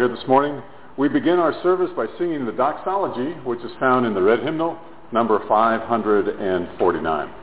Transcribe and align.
here 0.00 0.08
this 0.08 0.26
morning. 0.26 0.62
We 0.96 1.10
begin 1.10 1.38
our 1.38 1.52
service 1.62 1.90
by 1.94 2.06
singing 2.16 2.46
the 2.46 2.52
doxology, 2.52 3.32
which 3.44 3.60
is 3.60 3.70
found 3.78 4.06
in 4.06 4.14
the 4.14 4.22
red 4.22 4.42
hymnal, 4.42 4.78
number 5.12 5.46
549. 5.46 7.39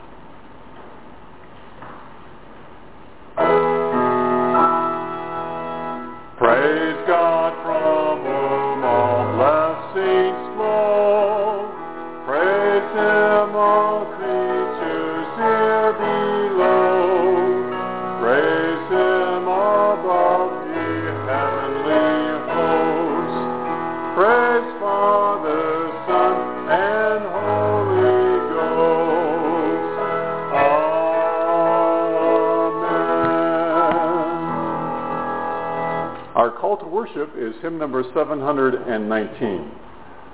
To 36.80 36.86
worship 36.86 37.32
is 37.36 37.54
hymn 37.62 37.78
number 37.78 38.02
719. 38.14 39.70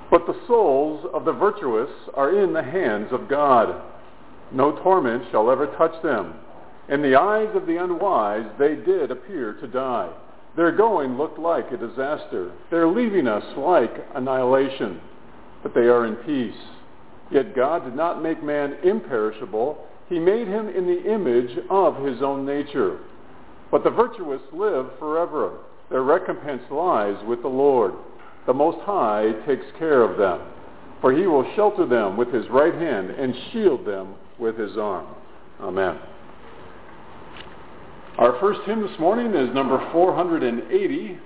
But 0.09 0.27
the 0.27 0.39
souls 0.47 1.05
of 1.13 1.25
the 1.25 1.33
virtuous 1.33 1.89
are 2.13 2.41
in 2.41 2.53
the 2.53 2.63
hands 2.63 3.09
of 3.11 3.27
God. 3.27 3.81
No 4.51 4.71
torment 4.83 5.23
shall 5.31 5.49
ever 5.49 5.67
touch 5.77 6.01
them. 6.03 6.35
In 6.89 7.01
the 7.01 7.15
eyes 7.15 7.49
of 7.55 7.65
the 7.65 7.83
unwise 7.83 8.45
they 8.59 8.75
did 8.75 9.11
appear 9.11 9.53
to 9.53 9.67
die. 9.67 10.11
Their 10.55 10.71
going 10.71 11.17
looked 11.17 11.39
like 11.39 11.71
a 11.71 11.77
disaster. 11.77 12.51
Their 12.69 12.87
leaving 12.87 13.27
us 13.27 13.43
like 13.57 13.91
annihilation. 14.13 15.01
But 15.63 15.73
they 15.73 15.81
are 15.81 16.05
in 16.05 16.15
peace. 16.17 16.61
Yet 17.31 17.55
God 17.55 17.83
did 17.83 17.95
not 17.95 18.21
make 18.21 18.43
man 18.43 18.77
imperishable. 18.83 19.83
He 20.07 20.19
made 20.19 20.47
him 20.47 20.69
in 20.69 20.85
the 20.85 21.11
image 21.11 21.57
of 21.69 22.05
his 22.05 22.21
own 22.21 22.45
nature. 22.45 22.99
But 23.71 23.83
the 23.83 23.89
virtuous 23.89 24.41
live 24.53 24.91
forever. 24.99 25.57
Their 25.89 26.03
recompense 26.03 26.63
lies 26.71 27.17
with 27.27 27.41
the 27.41 27.47
Lord. 27.47 27.93
The 28.45 28.53
Most 28.53 28.79
High 28.81 29.31
takes 29.45 29.65
care 29.77 30.01
of 30.01 30.17
them. 30.17 30.41
For 31.01 31.11
he 31.11 31.27
will 31.27 31.45
shelter 31.55 31.85
them 31.85 32.17
with 32.17 32.33
his 32.33 32.49
right 32.49 32.73
hand 32.73 33.11
and 33.11 33.35
shield 33.51 33.85
them 33.85 34.15
with 34.39 34.57
his 34.57 34.77
arm. 34.77 35.07
Amen. 35.61 35.99
Our 38.17 38.39
first 38.39 38.61
hymn 38.65 38.81
this 38.81 38.97
morning 38.99 39.33
is 39.33 39.53
number 39.53 39.77
480, 39.91 41.19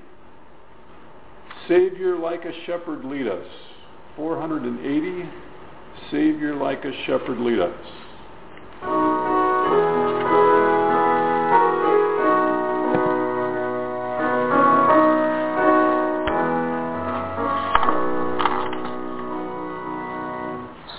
Savior 1.68 2.18
like 2.18 2.46
a 2.46 2.66
shepherd 2.66 3.06
lead 3.06 3.28
us. 3.28 3.46
480, 4.16 5.30
Savior 6.10 6.56
like 6.56 6.84
a 6.86 7.06
shepherd 7.06 7.38
lead 7.38 7.60
us. 7.60 9.29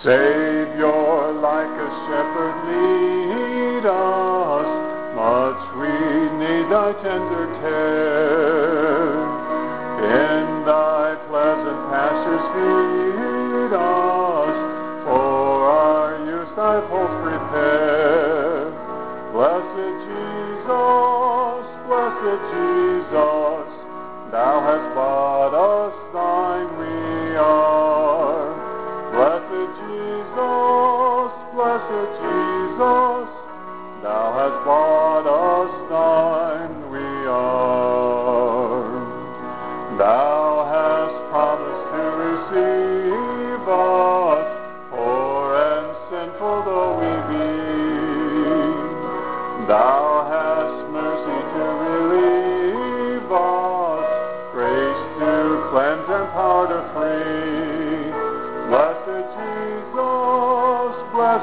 Savior 0.02 1.32
like 1.44 1.76
a 1.76 1.90
shepherd 2.08 2.56
lead 2.64 3.84
us, 3.84 4.68
much 5.14 5.60
we 5.76 5.92
need 6.40 6.72
thy 6.72 6.92
tender 7.02 7.46
care. 7.60 8.59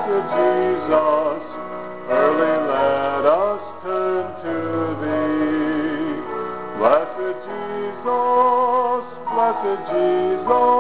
Blessed 0.08 0.30
Jesus, 0.40 1.44
early 2.08 2.56
let 2.72 3.26
us 3.28 3.62
turn 3.84 4.24
to 4.40 4.56
thee. 5.04 6.16
Blessed 6.80 7.36
Jesus, 7.44 9.04
blessed 9.36 9.84
Jesus, 9.92 10.77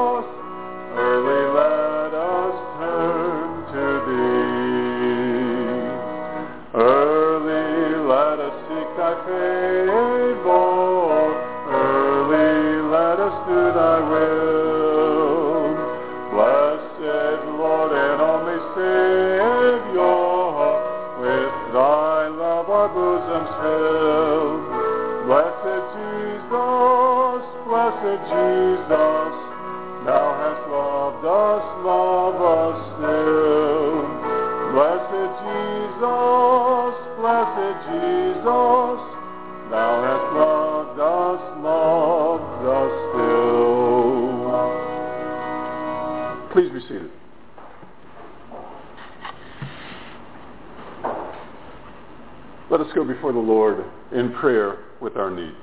before 53.27 53.43
the 53.43 53.51
Lord 53.51 53.84
in 54.13 54.31
prayer 54.39 54.86
with 55.01 55.17
our 55.17 55.29
needs. 55.29 55.55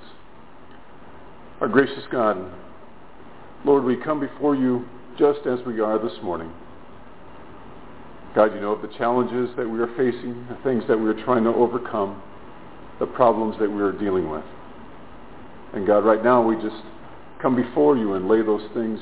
Our 1.62 1.68
gracious 1.68 2.04
God, 2.12 2.36
Lord, 3.64 3.84
we 3.84 3.96
come 3.96 4.20
before 4.20 4.54
you 4.54 4.84
just 5.18 5.46
as 5.46 5.60
we 5.66 5.80
are 5.80 5.98
this 5.98 6.12
morning. 6.22 6.52
God, 8.34 8.54
you 8.54 8.60
know 8.60 8.72
of 8.72 8.82
the 8.82 8.94
challenges 8.98 9.48
that 9.56 9.66
we 9.66 9.78
are 9.78 9.88
facing, 9.96 10.46
the 10.50 10.58
things 10.62 10.84
that 10.88 10.98
we 10.98 11.08
are 11.08 11.24
trying 11.24 11.44
to 11.44 11.54
overcome, 11.54 12.22
the 13.00 13.06
problems 13.06 13.56
that 13.60 13.70
we 13.70 13.80
are 13.80 13.92
dealing 13.92 14.28
with. 14.28 14.44
And 15.72 15.86
God, 15.86 16.04
right 16.04 16.22
now 16.22 16.46
we 16.46 16.56
just 16.56 16.82
come 17.40 17.56
before 17.56 17.96
you 17.96 18.12
and 18.12 18.28
lay 18.28 18.42
those 18.42 18.68
things 18.74 19.00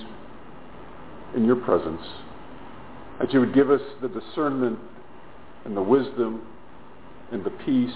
in 1.34 1.44
your 1.44 1.56
presence. 1.56 2.02
That 3.18 3.32
you 3.32 3.40
would 3.40 3.54
give 3.54 3.72
us 3.72 3.82
the 4.00 4.08
discernment 4.08 4.78
and 5.64 5.76
the 5.76 5.82
wisdom 5.82 6.46
and 7.32 7.42
the 7.42 7.50
peace 7.50 7.90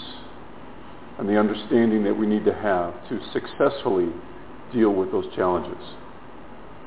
and 1.19 1.29
the 1.29 1.39
understanding 1.39 2.05
that 2.05 2.17
we 2.17 2.27
need 2.27 2.45
to 2.45 2.53
have 2.53 2.93
to 3.09 3.21
successfully 3.33 4.09
deal 4.73 4.91
with 4.91 5.11
those 5.11 5.25
challenges. 5.35 5.83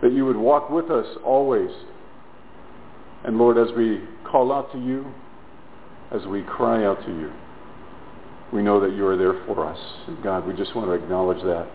That 0.02 0.14
you 0.14 0.26
would 0.26 0.38
walk 0.38 0.70
with 0.70 0.92
us 0.92 1.08
always. 1.26 1.70
And 3.24 3.38
Lord, 3.38 3.58
as 3.58 3.76
we 3.76 4.02
call 4.30 4.52
out 4.52 4.72
to 4.74 4.80
you, 4.80 5.12
as 6.12 6.26
we 6.28 6.44
cry 6.44 6.86
out 6.86 7.04
to 7.06 7.12
you, 7.12 7.32
we 8.54 8.62
know 8.62 8.80
that 8.80 8.96
you 8.96 9.06
are 9.06 9.18
there 9.18 9.46
for 9.46 9.66
us. 9.66 9.80
And 10.08 10.22
God, 10.24 10.48
we 10.48 10.54
just 10.54 10.76
want 10.76 10.88
to 10.88 10.94
acknowledge 10.94 11.44
that. 11.44 11.68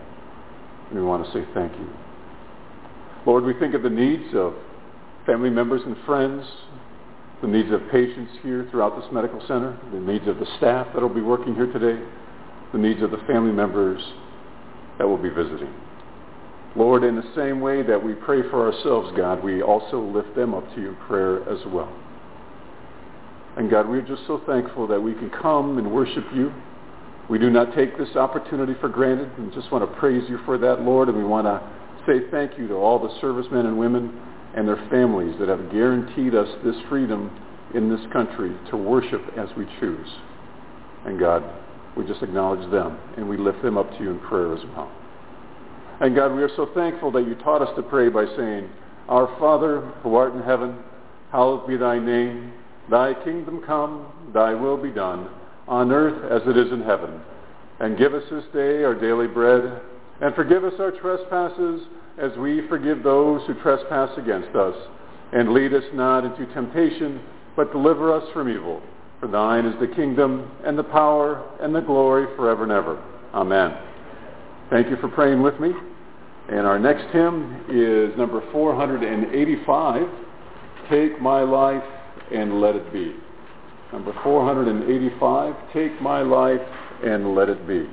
And 0.89 0.99
we 0.99 1.05
want 1.05 1.25
to 1.25 1.31
say 1.31 1.45
thank 1.53 1.73
you. 1.73 1.89
Lord, 3.25 3.43
we 3.43 3.53
think 3.53 3.73
of 3.73 3.83
the 3.83 3.89
needs 3.89 4.33
of 4.33 4.53
family 5.25 5.49
members 5.49 5.81
and 5.85 5.95
friends, 6.05 6.45
the 7.41 7.47
needs 7.47 7.71
of 7.71 7.81
patients 7.91 8.31
here 8.43 8.67
throughout 8.71 8.99
this 8.99 9.05
medical 9.11 9.39
center, 9.41 9.77
the 9.91 9.99
needs 9.99 10.27
of 10.27 10.37
the 10.39 10.45
staff 10.57 10.87
that 10.93 11.01
will 11.01 11.09
be 11.09 11.21
working 11.21 11.55
here 11.55 11.71
today, 11.71 12.01
the 12.75 12.81
needs 12.81 13.01
of 13.01 13.09
the 13.09 13.23
family 13.25 13.53
members 13.53 14.01
that 14.97 15.07
will 15.07 15.17
be 15.17 15.29
visiting. 15.29 15.73
Lord, 16.75 17.05
in 17.05 17.15
the 17.15 17.23
same 17.33 17.61
way 17.61 17.81
that 17.83 18.03
we 18.03 18.13
pray 18.13 18.41
for 18.49 18.69
ourselves, 18.69 19.13
God, 19.15 19.41
we 19.41 19.61
also 19.61 20.01
lift 20.01 20.35
them 20.35 20.53
up 20.53 20.67
to 20.75 20.81
you 20.81 20.89
in 20.89 20.95
prayer 21.07 21.37
as 21.49 21.65
well. 21.67 21.95
And 23.55 23.71
God, 23.71 23.87
we're 23.87 24.01
just 24.01 24.27
so 24.27 24.41
thankful 24.45 24.87
that 24.87 24.99
we 24.99 25.13
can 25.13 25.29
come 25.29 25.77
and 25.77 25.89
worship 25.89 26.25
you. 26.35 26.51
We 27.29 27.39
do 27.39 27.49
not 27.49 27.73
take 27.73 27.97
this 27.97 28.13
opportunity 28.17 28.73
for 28.81 28.89
granted 28.89 29.31
and 29.37 29.53
just 29.53 29.71
want 29.71 29.89
to 29.89 29.97
praise 29.97 30.23
you 30.27 30.37
for 30.43 30.57
that, 30.57 30.81
Lord. 30.81 31.07
And 31.07 31.17
we 31.17 31.23
want 31.23 31.47
to 31.47 31.61
say 32.05 32.29
thank 32.29 32.57
you 32.57 32.67
to 32.67 32.73
all 32.73 32.99
the 32.99 33.21
servicemen 33.21 33.67
and 33.67 33.79
women 33.79 34.21
and 34.53 34.67
their 34.67 34.85
families 34.89 35.33
that 35.39 35.47
have 35.47 35.71
guaranteed 35.71 36.35
us 36.35 36.49
this 36.65 36.75
freedom 36.89 37.31
in 37.73 37.89
this 37.89 38.05
country 38.11 38.51
to 38.69 38.75
worship 38.75 39.21
as 39.37 39.47
we 39.55 39.65
choose. 39.79 40.09
And 41.05 41.17
God, 41.17 41.41
we 41.95 42.05
just 42.05 42.21
acknowledge 42.21 42.69
them 42.71 42.97
and 43.17 43.27
we 43.27 43.37
lift 43.37 43.61
them 43.61 43.77
up 43.77 43.89
to 43.97 44.03
you 44.03 44.11
in 44.11 44.19
prayer 44.19 44.53
as 44.53 44.63
well. 44.75 44.91
And 46.01 46.15
God, 46.15 46.35
we 46.35 46.43
are 46.43 46.55
so 46.55 46.69
thankful 46.73 47.11
that 47.11 47.25
you 47.25 47.35
taught 47.35 47.61
us 47.61 47.73
to 47.77 47.83
pray 47.83 48.09
by 48.09 48.25
saying, 48.35 48.69
Our 49.07 49.27
Father 49.39 49.81
who 50.03 50.15
art 50.15 50.35
in 50.35 50.41
heaven, 50.41 50.77
hallowed 51.31 51.67
be 51.67 51.77
thy 51.77 51.99
name. 51.99 52.51
Thy 52.89 53.13
kingdom 53.23 53.63
come, 53.65 54.05
thy 54.33 54.53
will 54.53 54.77
be 54.77 54.91
done, 54.91 55.29
on 55.67 55.91
earth 55.91 56.31
as 56.31 56.47
it 56.47 56.57
is 56.57 56.71
in 56.71 56.81
heaven. 56.81 57.21
And 57.79 57.97
give 57.97 58.13
us 58.13 58.23
this 58.29 58.43
day 58.53 58.83
our 58.83 58.93
daily 58.93 59.27
bread, 59.27 59.81
and 60.21 60.35
forgive 60.35 60.63
us 60.63 60.73
our 60.79 60.91
trespasses 60.91 61.81
as 62.17 62.31
we 62.37 62.67
forgive 62.67 63.03
those 63.03 63.41
who 63.47 63.53
trespass 63.61 64.09
against 64.17 64.55
us. 64.55 64.75
And 65.33 65.53
lead 65.53 65.73
us 65.73 65.83
not 65.93 66.23
into 66.23 66.45
temptation, 66.53 67.21
but 67.55 67.71
deliver 67.71 68.13
us 68.13 68.23
from 68.33 68.49
evil. 68.49 68.81
For 69.25 69.31
thine 69.31 69.65
is 69.65 69.73
the 69.79 69.87
kingdom, 69.87 70.51
and 70.67 70.77
the 70.77 70.83
power, 70.83 71.43
and 71.59 71.73
the 71.73 71.81
glory 71.81 72.27
forever 72.35 72.61
and 72.61 72.71
ever. 72.71 73.03
Amen. 73.33 73.75
Thank 74.69 74.91
you 74.91 74.97
for 74.97 75.07
praying 75.07 75.41
with 75.41 75.59
me. 75.59 75.71
And 76.49 76.67
our 76.67 76.77
next 76.77 77.11
hymn 77.11 77.65
is 77.67 78.15
number 78.19 78.43
485, 78.51 80.07
Take 80.91 81.19
My 81.19 81.41
Life 81.41 81.81
and 82.31 82.61
Let 82.61 82.75
It 82.75 82.93
Be. 82.93 83.15
Number 83.91 84.13
485, 84.21 85.55
Take 85.73 85.99
My 86.03 86.21
Life 86.21 86.61
and 87.03 87.33
Let 87.33 87.49
It 87.49 87.67
Be. 87.67 87.89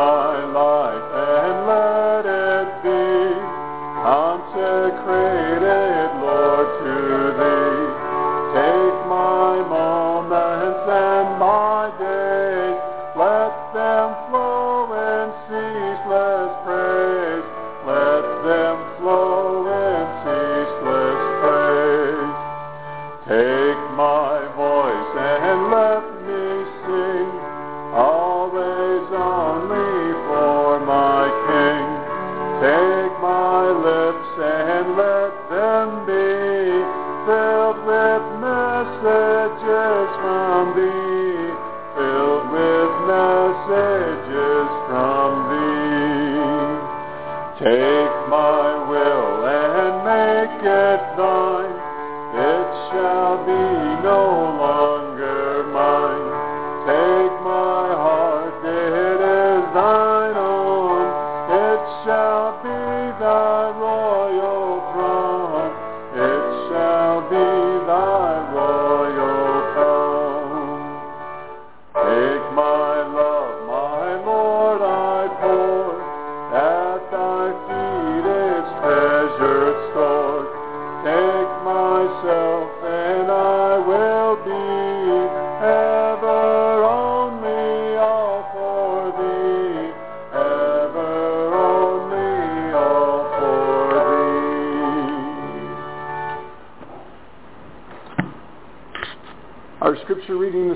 Take 0.00 0.29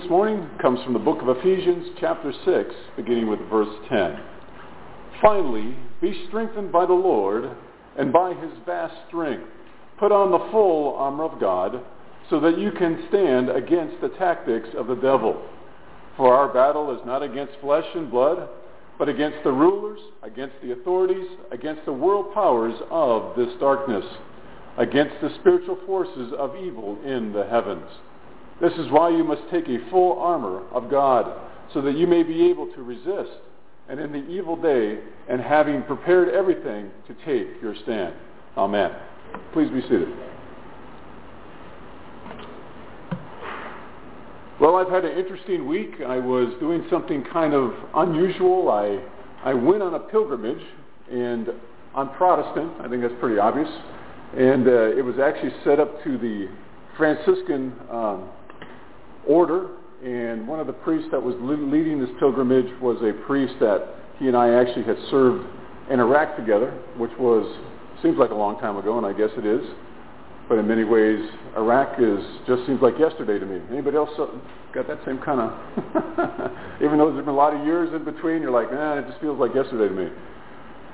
this 0.05 0.11
morning 0.11 0.47
comes 0.61 0.79
from 0.85 0.93
the 0.93 0.99
book 0.99 1.23
of 1.23 1.35
Ephesians, 1.35 1.97
chapter 1.99 2.31
6, 2.45 2.75
beginning 2.95 3.27
with 3.27 3.39
verse 3.49 3.75
10. 3.89 4.21
Finally, 5.23 5.75
be 6.03 6.27
strengthened 6.29 6.71
by 6.71 6.85
the 6.85 6.93
Lord 6.93 7.51
and 7.99 8.13
by 8.13 8.35
his 8.35 8.51
vast 8.67 8.95
strength. 9.09 9.49
Put 9.99 10.13
on 10.13 10.31
the 10.31 10.51
full 10.51 10.95
armor 10.97 11.25
of 11.25 11.41
God 11.41 11.83
so 12.29 12.39
that 12.41 12.59
you 12.59 12.71
can 12.73 13.07
stand 13.09 13.49
against 13.49 13.99
the 14.03 14.11
tactics 14.19 14.69
of 14.77 14.89
the 14.89 14.97
devil. 14.97 15.41
For 16.19 16.35
our 16.35 16.53
battle 16.53 16.95
is 16.95 17.01
not 17.07 17.23
against 17.23 17.55
flesh 17.63 17.87
and 17.95 18.11
blood, 18.11 18.47
but 18.99 19.09
against 19.09 19.39
the 19.43 19.53
rulers, 19.53 20.01
against 20.23 20.57
the 20.63 20.73
authorities, 20.73 21.29
against 21.51 21.87
the 21.87 21.95
world 21.95 22.35
powers 22.35 22.75
of 22.91 23.35
this 23.39 23.55
darkness, 23.59 24.05
against 24.77 25.15
the 25.23 25.35
spiritual 25.41 25.79
forces 25.87 26.31
of 26.37 26.57
evil 26.57 26.99
in 27.07 27.33
the 27.33 27.47
heavens. 27.47 27.89
This 28.61 28.73
is 28.75 28.91
why 28.91 29.11
you 29.11 29.25
must 29.25 29.43
take 29.51 29.69
a 29.69 29.79
full 29.91 30.19
armor 30.21 30.63
of 30.71 30.91
God, 30.91 31.41
so 31.73 31.81
that 31.83 31.97
you 31.97 32.07
may 32.07 32.23
be 32.23 32.49
able 32.51 32.73
to 32.75 32.83
resist, 32.83 33.33
and 33.89 33.99
in 33.99 34.13
the 34.13 34.27
evil 34.29 34.57
day, 34.57 34.99
and 35.29 35.41
having 35.41 35.83
prepared 35.83 36.29
everything, 36.29 36.91
to 37.09 37.15
take 37.25 37.61
your 37.61 37.75
stand. 37.83 38.15
Amen. 38.57 38.93
Please 39.53 39.71
be 39.71 39.83
seated. 39.83 40.09
Well, 44.61 44.77
I've 44.77 44.89
had 44.89 45.05
an 45.05 45.19
interesting 45.19 45.67
week. 45.67 46.01
I 46.07 46.19
was 46.19 46.55
doing 46.61 46.87
something 46.89 47.25
kind 47.33 47.55
of 47.55 47.73
unusual. 47.95 48.71
I, 48.71 49.01
I 49.43 49.53
went 49.53 49.83
on 49.83 49.95
a 49.95 49.99
pilgrimage, 49.99 50.63
and 51.11 51.49
I'm 51.95 52.11
Protestant. 52.11 52.73
I 52.81 52.89
think 52.89 53.03
that's 53.03 53.15
pretty 53.19 53.39
obvious. 53.39 53.69
And 54.37 54.69
uh, 54.69 54.97
it 54.97 55.05
was 55.05 55.17
actually 55.19 55.53
set 55.65 55.81
up 55.81 56.03
to 56.05 56.17
the 56.17 56.49
Franciscan 56.97 57.73
um, 57.91 58.31
order, 59.27 59.69
and 60.05 60.47
one 60.47 60.61
of 60.61 60.67
the 60.67 60.73
priests 60.73 61.09
that 61.13 61.23
was 61.23 61.35
leading 61.41 62.01
this 62.01 62.11
pilgrimage 62.19 62.69
was 62.81 62.97
a 63.03 63.13
priest 63.27 63.55
that 63.61 63.89
he 64.19 64.29
and 64.29 64.37
I 64.37 64.55
actually 64.55 64.85
had 64.85 64.97
served 65.11 65.47
in 65.91 66.01
Iraq 66.01 66.37
together, 66.37 66.71
which 66.97 67.13
was 67.19 67.45
seems 68.03 68.19
like 68.19 68.31
a 68.31 68.35
long 68.35 68.61
time 68.61 68.77
ago, 68.77 68.99
and 68.99 69.07
I 69.07 69.13
guess 69.13 69.31
it 69.37 69.47
is. 69.47 69.65
But 70.49 70.59
in 70.59 70.69
many 70.69 70.85
ways, 70.85 71.19
Iraq 71.57 71.97
is 71.99 72.21
just 72.47 72.67
seems 72.67 72.83
like 72.83 72.99
yesterday 72.99 73.39
to 73.39 73.47
me. 73.47 73.63
Anybody 73.71 73.97
else 73.97 74.11
got 74.75 74.87
that 74.89 75.01
same 75.07 75.19
kind 75.19 75.41
of? 75.41 75.51
even 76.85 76.99
though 76.99 77.09
there's 77.11 77.25
been 77.25 77.33
a 77.33 77.37
lot 77.37 77.57
of 77.57 77.65
years 77.65 77.89
in 77.95 78.05
between, 78.05 78.43
you're 78.43 78.53
like, 78.53 78.71
man, 78.71 78.99
it 78.99 79.09
just 79.09 79.21
feels 79.21 79.39
like 79.41 79.55
yesterday 79.55 79.89
to 79.89 79.95
me. 79.95 80.13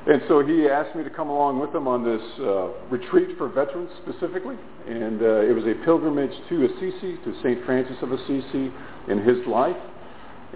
And 0.07 0.23
so 0.29 0.45
he 0.45 0.67
asked 0.67 0.97
me 0.97 1.05
to 1.05 1.11
come 1.11 1.29
along 1.29 1.61
with 1.61 1.75
him 1.75 1.87
on 1.87 2.03
this 2.03 2.23
uh, 2.41 2.69
retreat 2.89 3.37
for 3.37 3.49
veterans 3.49 3.91
specifically. 4.03 4.57
And 4.89 5.21
uh, 5.21 5.43
it 5.43 5.55
was 5.55 5.65
a 5.65 5.75
pilgrimage 5.85 6.33
to 6.49 6.65
Assisi, 6.65 7.19
to 7.25 7.35
St. 7.43 7.65
Francis 7.67 7.97
of 8.01 8.13
Assisi 8.13 8.73
in 9.09 9.23
his 9.23 9.47
life. 9.47 9.77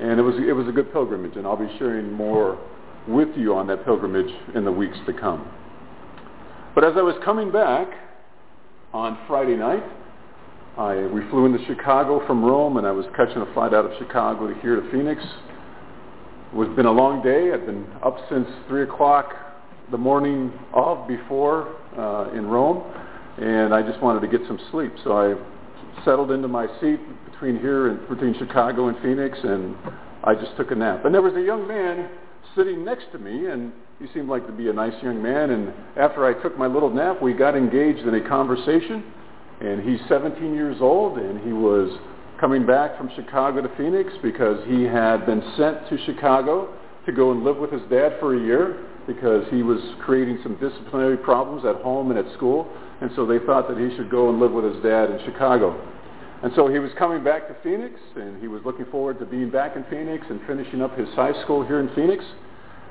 And 0.01 0.19
it 0.19 0.23
was, 0.23 0.35
it 0.37 0.53
was 0.53 0.67
a 0.67 0.73
good 0.73 0.91
pilgrimage, 0.93 1.37
and 1.37 1.47
I'll 1.47 1.57
be 1.57 1.71
sharing 1.79 2.11
more 2.13 2.59
with 3.07 3.29
you 3.37 3.55
on 3.55 3.67
that 3.67 3.85
pilgrimage 3.85 4.33
in 4.55 4.65
the 4.65 4.73
weeks 4.73 4.97
to 5.07 5.13
come. 5.13 5.47
But 6.75 6.85
as 6.85 6.95
I 6.97 7.03
was 7.03 7.15
coming 7.25 7.53
back 7.53 7.89
on 8.93 9.19
Friday 9.29 9.57
night, 9.57 9.85
I, 10.77 11.07
we 11.07 11.21
flew 11.31 11.47
into 11.47 11.65
Chicago 11.67 12.27
from 12.27 12.45
Rome, 12.45 12.79
and 12.79 12.87
I 12.87 12.91
was 12.91 13.07
catching 13.15 13.43
a 13.43 13.53
flight 13.55 13.73
out 13.73 13.85
of 13.85 13.93
Chicago 13.99 14.49
to 14.49 14.61
here 14.61 14.81
to 14.81 14.91
Phoenix. 14.91 15.23
It 16.55 16.57
was 16.57 16.69
been 16.77 16.87
a 16.87 16.93
long 16.93 17.21
day. 17.21 17.51
I'd 17.53 17.67
been 17.67 17.85
up 18.05 18.17
since 18.31 18.47
3 18.69 18.85
o'clock 18.85 19.35
the 19.91 19.99
morning 19.99 20.53
of 20.73 21.09
before 21.09 21.75
uh, 21.99 22.31
in 22.31 22.47
Rome, 22.47 22.85
and 23.39 23.75
I 23.75 23.83
just 23.83 24.01
wanted 24.01 24.21
to 24.21 24.29
get 24.29 24.47
some 24.47 24.61
sleep. 24.71 24.93
So 25.03 25.19
I 25.19 25.35
settled 26.05 26.31
into 26.31 26.47
my 26.47 26.69
seat 26.81 27.01
between 27.29 27.59
here 27.59 27.89
and 27.89 28.09
between 28.09 28.39
Chicago 28.39 28.87
and 28.87 28.97
Phoenix, 29.03 29.37
and 29.43 29.75
I 30.23 30.37
just 30.37 30.57
took 30.57 30.71
a 30.71 30.77
nap. 30.77 31.05
And 31.05 31.13
there 31.13 31.23
was 31.23 31.35
a 31.35 31.43
young 31.43 31.67
man 31.67 32.09
sitting 32.55 32.85
next 32.85 33.11
to 33.11 33.19
me, 33.19 33.47
and 33.47 33.73
he 33.99 34.07
seemed 34.15 34.29
like 34.29 34.47
to 34.47 34.53
be 34.53 34.69
a 34.69 34.73
nice 34.73 34.95
young 35.03 35.21
man. 35.21 35.51
And 35.51 35.75
after 35.97 36.25
I 36.25 36.41
took 36.41 36.57
my 36.57 36.69
little 36.69 36.89
nap, 36.91 37.21
we 37.21 37.33
got 37.33 37.57
engaged 37.57 38.07
in 38.07 38.15
a 38.15 38.29
conversation. 38.29 39.03
And 39.61 39.83
he's 39.83 39.99
17 40.09 40.55
years 40.55 40.77
old, 40.81 41.19
and 41.19 41.45
he 41.45 41.53
was 41.53 41.99
coming 42.41 42.67
back 42.67 42.97
from 42.99 43.11
Chicago 43.15 43.63
to 43.63 43.77
Phoenix 43.77 44.13
because 44.23 44.65
he 44.67 44.85
had 44.85 45.27
been 45.27 45.43
sent 45.57 45.89
to 45.89 45.99
Chicago 46.05 46.75
to 47.07 47.13
go 47.13 47.33
and 47.33 47.45
live 47.45 47.57
with 47.57 47.71
his 47.71 47.83
dad 47.91 48.17
for 48.21 48.35
a 48.35 48.41
year 48.41 48.87
because 49.07 49.45
he 49.51 49.63
was 49.63 49.81
creating 50.05 50.39
some 50.43 50.57
disciplinary 50.57 51.17
problems 51.17 51.65
at 51.65 51.77
home 51.83 52.11
and 52.11 52.19
at 52.19 52.33
school. 52.35 52.67
And 53.01 53.11
so 53.15 53.27
they 53.27 53.39
thought 53.41 53.69
that 53.69 53.79
he 53.79 53.95
should 53.97 54.11
go 54.11 54.31
and 54.31 54.41
live 54.41 54.53
with 54.53 54.65
his 54.65 54.83
dad 54.83 55.11
in 55.11 55.21
Chicago. 55.25 55.79
And 56.43 56.53
so 56.57 56.69
he 56.69 56.79
was 56.79 56.91
coming 56.99 57.25
back 57.25 57.49
to 57.49 57.57
Phoenix, 57.63 57.95
and 58.17 58.41
he 58.41 58.49
was 58.49 58.61
looking 58.65 58.87
forward 58.87 59.19
to 59.19 59.27
being 59.27 59.51
back 59.51 59.77
in 59.77 59.85
Phoenix 59.85 60.27
and 60.29 60.41
finishing 60.47 60.83
up 60.83 60.97
his 60.97 61.09
high 61.11 61.33
school 61.43 61.65
here 61.67 61.81
in 61.81 61.89
Phoenix. 61.95 62.25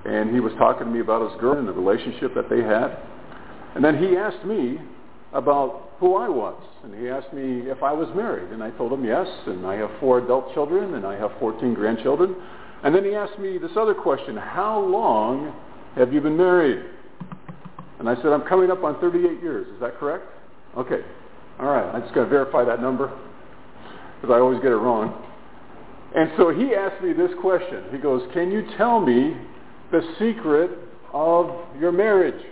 And 0.05 0.33
he 0.33 0.39
was 0.39 0.53
talking 0.57 0.87
to 0.87 0.91
me 0.91 0.99
about 0.99 1.29
his 1.29 1.39
girl 1.39 1.57
and 1.57 1.67
the 1.67 1.71
relationship 1.71 2.33
that 2.35 2.49
they 2.49 2.61
had. 2.61 2.97
And 3.75 3.83
then 3.83 3.97
he 3.97 4.17
asked 4.17 4.45
me 4.45 4.79
about 5.33 5.91
who 5.99 6.15
I 6.15 6.29
was. 6.29 6.61
And 6.83 6.93
he 6.99 7.09
asked 7.09 7.33
me 7.33 7.69
if 7.69 7.81
I 7.81 7.91
was 7.91 8.07
married. 8.15 8.51
And 8.51 8.63
I 8.63 8.69
told 8.71 8.93
him 8.93 9.03
yes, 9.03 9.27
and 9.47 9.65
I 9.65 9.75
have 9.75 9.89
four 9.99 10.19
adult 10.19 10.53
children, 10.53 10.93
and 10.95 11.05
I 11.05 11.17
have 11.17 11.31
14 11.39 11.73
grandchildren. 11.73 12.35
And 12.83 12.93
then 12.93 13.03
he 13.03 13.15
asked 13.15 13.39
me 13.39 13.57
this 13.57 13.71
other 13.77 13.93
question, 13.93 14.35
how 14.35 14.79
long 14.79 15.55
have 15.95 16.13
you 16.13 16.21
been 16.21 16.37
married? 16.37 16.83
And 17.99 18.09
I 18.09 18.15
said, 18.15 18.27
I'm 18.27 18.41
coming 18.41 18.69
up 18.69 18.83
on 18.83 18.99
38 18.99 19.41
years. 19.41 19.67
Is 19.67 19.79
that 19.79 19.97
correct? 19.97 20.25
Okay. 20.77 21.01
All 21.59 21.67
right. 21.67 21.95
I 21.95 21.99
just 22.01 22.13
got 22.13 22.23
to 22.23 22.29
verify 22.29 22.65
that 22.65 22.81
number 22.81 23.17
because 24.21 24.33
I 24.33 24.39
always 24.39 24.61
get 24.61 24.71
it 24.71 24.77
wrong. 24.77 25.25
And 26.15 26.31
so 26.37 26.49
he 26.53 26.75
asked 26.75 27.03
me 27.03 27.13
this 27.13 27.31
question. 27.41 27.85
He 27.91 27.97
goes, 27.97 28.21
can 28.33 28.51
you 28.51 28.67
tell 28.77 28.99
me 28.99 29.35
the 29.91 30.01
secret 30.19 30.71
of 31.11 31.49
your 31.79 31.91
marriage? 31.91 32.43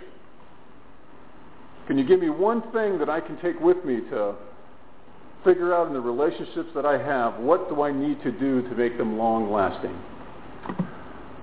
Can 1.92 1.98
you 1.98 2.06
give 2.06 2.20
me 2.20 2.30
one 2.30 2.62
thing 2.72 2.98
that 3.00 3.10
I 3.10 3.20
can 3.20 3.38
take 3.42 3.60
with 3.60 3.84
me 3.84 3.96
to 4.08 4.34
figure 5.44 5.74
out 5.74 5.88
in 5.88 5.92
the 5.92 6.00
relationships 6.00 6.70
that 6.74 6.86
I 6.86 6.96
have, 6.96 7.38
what 7.38 7.68
do 7.68 7.82
I 7.82 7.92
need 7.92 8.22
to 8.22 8.32
do 8.32 8.62
to 8.62 8.74
make 8.74 8.96
them 8.96 9.18
long 9.18 9.52
lasting? 9.52 9.94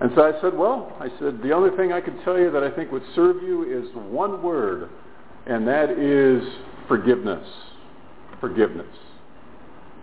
And 0.02 0.12
so 0.16 0.24
I 0.24 0.42
said, 0.42 0.58
well, 0.58 0.98
I 1.00 1.10
said, 1.20 1.44
the 1.44 1.52
only 1.52 1.70
thing 1.78 1.94
I 1.94 2.02
can 2.02 2.20
tell 2.24 2.40
you 2.40 2.50
that 2.50 2.64
I 2.64 2.72
think 2.72 2.92
would 2.92 3.04
serve 3.14 3.44
you 3.44 3.62
is 3.62 3.94
one 3.94 4.42
word, 4.42 4.90
and 5.46 5.68
that 5.68 5.92
is 5.92 6.42
forgiveness. 6.88 7.48
Forgiveness. 8.42 8.88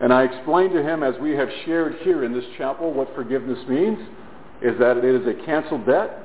And 0.01 0.13
I 0.13 0.23
explained 0.23 0.75
to 0.75 0.83
him, 0.85 1.03
as 1.03 1.17
we 1.21 1.33
have 1.33 1.49
shared 1.65 1.97
here 2.05 2.23
in 2.23 2.33
this 2.33 2.45
chapel, 2.57 2.93
what 2.95 3.13
forgiveness 3.17 3.59
means, 3.69 3.99
is 4.63 4.79
that 4.79 4.99
it 4.99 5.05
is 5.05 5.27
a 5.27 5.45
canceled 5.45 5.87
debt, 5.87 6.23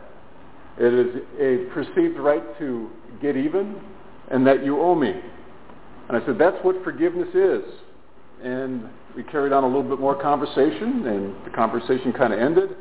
it 0.77 0.93
is 0.93 1.23
a 1.39 1.73
perceived 1.73 2.19
right 2.19 2.43
to 2.59 2.87
get 3.19 3.35
even, 3.35 3.81
and 4.31 4.47
that 4.47 4.63
you 4.63 4.79
owe 4.79 4.95
me. 4.95 5.13
And 6.07 6.17
I 6.17 6.25
said, 6.25 6.37
that's 6.37 6.57
what 6.63 6.83
forgiveness 6.83 7.29
is. 7.33 7.63
And 8.43 8.89
we 9.15 9.23
carried 9.23 9.53
on 9.53 9.63
a 9.63 9.67
little 9.67 9.83
bit 9.83 9.99
more 9.99 10.19
conversation, 10.19 11.05
and 11.05 11.45
the 11.45 11.51
conversation 11.53 12.11
kind 12.13 12.33
of 12.33 12.39
ended. 12.39 12.75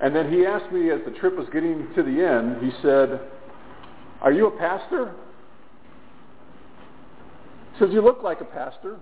And 0.00 0.14
then 0.14 0.30
he 0.32 0.44
asked 0.44 0.72
me 0.72 0.90
as 0.90 1.00
the 1.04 1.12
trip 1.12 1.36
was 1.36 1.46
getting 1.52 1.88
to 1.94 2.02
the 2.02 2.24
end, 2.24 2.62
he 2.62 2.70
said, 2.82 3.20
are 4.20 4.32
you 4.32 4.48
a 4.48 4.58
pastor? 4.58 5.14
He 7.72 7.78
says, 7.78 7.88
you 7.92 8.02
look 8.02 8.22
like 8.22 8.40
a 8.40 8.44
pastor. 8.44 8.98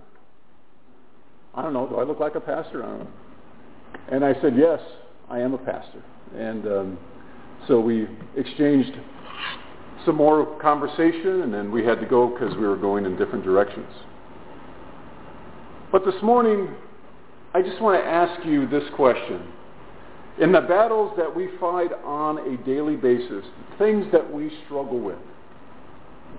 I 1.53 1.61
don't 1.61 1.73
know, 1.73 1.87
do 1.87 1.95
I 1.95 2.03
look 2.03 2.19
like 2.19 2.35
a 2.35 2.39
pastor? 2.39 2.83
I 2.83 2.87
don't 2.87 2.99
know. 2.99 3.07
And 4.11 4.23
I 4.23 4.39
said, 4.41 4.55
yes, 4.55 4.79
I 5.29 5.39
am 5.39 5.53
a 5.53 5.57
pastor. 5.57 6.03
And 6.35 6.65
um, 6.67 6.99
so 7.67 7.79
we 7.79 8.07
exchanged 8.37 8.93
some 10.05 10.15
more 10.15 10.59
conversation, 10.59 11.41
and 11.41 11.53
then 11.53 11.71
we 11.71 11.85
had 11.85 11.99
to 11.99 12.05
go 12.05 12.27
because 12.29 12.55
we 12.55 12.67
were 12.67 12.77
going 12.77 13.05
in 13.05 13.17
different 13.17 13.43
directions. 13.43 13.91
But 15.91 16.05
this 16.05 16.15
morning, 16.23 16.69
I 17.53 17.61
just 17.61 17.81
want 17.81 18.01
to 18.01 18.09
ask 18.09 18.45
you 18.45 18.67
this 18.67 18.83
question. 18.95 19.41
In 20.39 20.51
the 20.51 20.61
battles 20.61 21.13
that 21.17 21.35
we 21.35 21.49
fight 21.59 21.91
on 22.05 22.37
a 22.39 22.57
daily 22.65 22.95
basis, 22.95 23.43
things 23.77 24.05
that 24.11 24.31
we 24.31 24.51
struggle 24.65 24.99
with, 24.99 25.19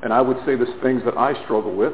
and 0.02 0.12
I 0.12 0.20
would 0.20 0.38
say 0.46 0.56
the 0.56 0.66
things 0.82 1.02
that 1.04 1.16
I 1.16 1.34
struggle 1.44 1.74
with, 1.76 1.92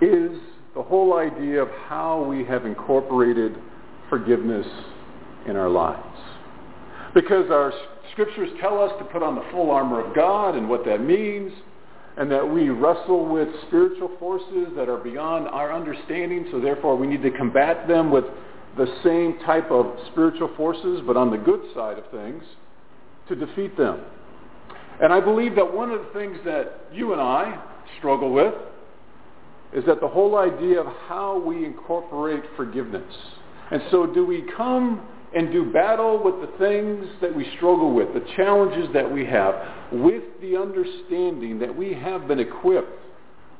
is 0.00 0.38
the 0.74 0.82
whole 0.82 1.18
idea 1.18 1.62
of 1.62 1.68
how 1.86 2.24
we 2.24 2.44
have 2.44 2.64
incorporated 2.64 3.54
forgiveness 4.08 4.66
in 5.46 5.56
our 5.56 5.68
lives. 5.68 6.18
Because 7.14 7.50
our 7.50 7.72
scriptures 8.12 8.50
tell 8.60 8.82
us 8.82 8.92
to 8.98 9.04
put 9.06 9.22
on 9.22 9.34
the 9.34 9.44
full 9.50 9.70
armor 9.70 10.04
of 10.04 10.14
God 10.14 10.54
and 10.54 10.68
what 10.68 10.84
that 10.84 11.00
means, 11.00 11.52
and 12.16 12.30
that 12.30 12.46
we 12.46 12.68
wrestle 12.68 13.26
with 13.26 13.48
spiritual 13.66 14.10
forces 14.18 14.68
that 14.76 14.88
are 14.88 14.98
beyond 14.98 15.48
our 15.48 15.72
understanding, 15.72 16.46
so 16.50 16.60
therefore 16.60 16.96
we 16.96 17.06
need 17.06 17.22
to 17.22 17.30
combat 17.30 17.88
them 17.88 18.10
with 18.10 18.24
the 18.76 18.86
same 19.02 19.38
type 19.44 19.70
of 19.70 19.86
spiritual 20.12 20.50
forces, 20.56 21.00
but 21.06 21.16
on 21.16 21.30
the 21.30 21.38
good 21.38 21.60
side 21.74 21.98
of 21.98 22.10
things, 22.10 22.42
to 23.28 23.34
defeat 23.34 23.76
them. 23.76 24.02
And 25.02 25.12
I 25.12 25.20
believe 25.20 25.54
that 25.56 25.74
one 25.74 25.90
of 25.90 26.00
the 26.00 26.18
things 26.18 26.38
that 26.44 26.86
you 26.92 27.12
and 27.12 27.20
I 27.20 27.62
struggle 27.98 28.32
with 28.32 28.54
is 29.74 29.84
that 29.86 30.00
the 30.00 30.08
whole 30.08 30.36
idea 30.36 30.80
of 30.80 30.86
how 31.08 31.38
we 31.38 31.64
incorporate 31.64 32.42
forgiveness. 32.56 33.14
And 33.70 33.82
so 33.90 34.06
do 34.06 34.26
we 34.26 34.44
come 34.54 35.06
and 35.34 35.50
do 35.50 35.72
battle 35.72 36.22
with 36.22 36.34
the 36.40 36.58
things 36.58 37.06
that 37.20 37.34
we 37.34 37.50
struggle 37.56 37.94
with, 37.94 38.12
the 38.12 38.24
challenges 38.36 38.88
that 38.92 39.10
we 39.10 39.24
have, 39.24 39.54
with 39.92 40.22
the 40.40 40.56
understanding 40.56 41.58
that 41.58 41.74
we 41.74 41.94
have 41.94 42.28
been 42.28 42.38
equipped 42.38 43.00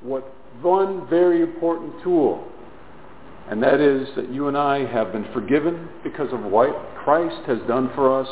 with 0.02 0.24
one 0.60 1.08
very 1.08 1.40
important 1.40 1.94
tool, 2.02 2.46
and 3.48 3.62
that 3.62 3.80
is 3.80 4.08
that 4.16 4.30
you 4.30 4.48
and 4.48 4.56
I 4.56 4.84
have 4.86 5.12
been 5.12 5.26
forgiven 5.32 5.88
because 6.04 6.32
of 6.32 6.42
what 6.42 6.70
Christ 6.96 7.44
has 7.46 7.58
done 7.66 7.90
for 7.94 8.20
us 8.20 8.28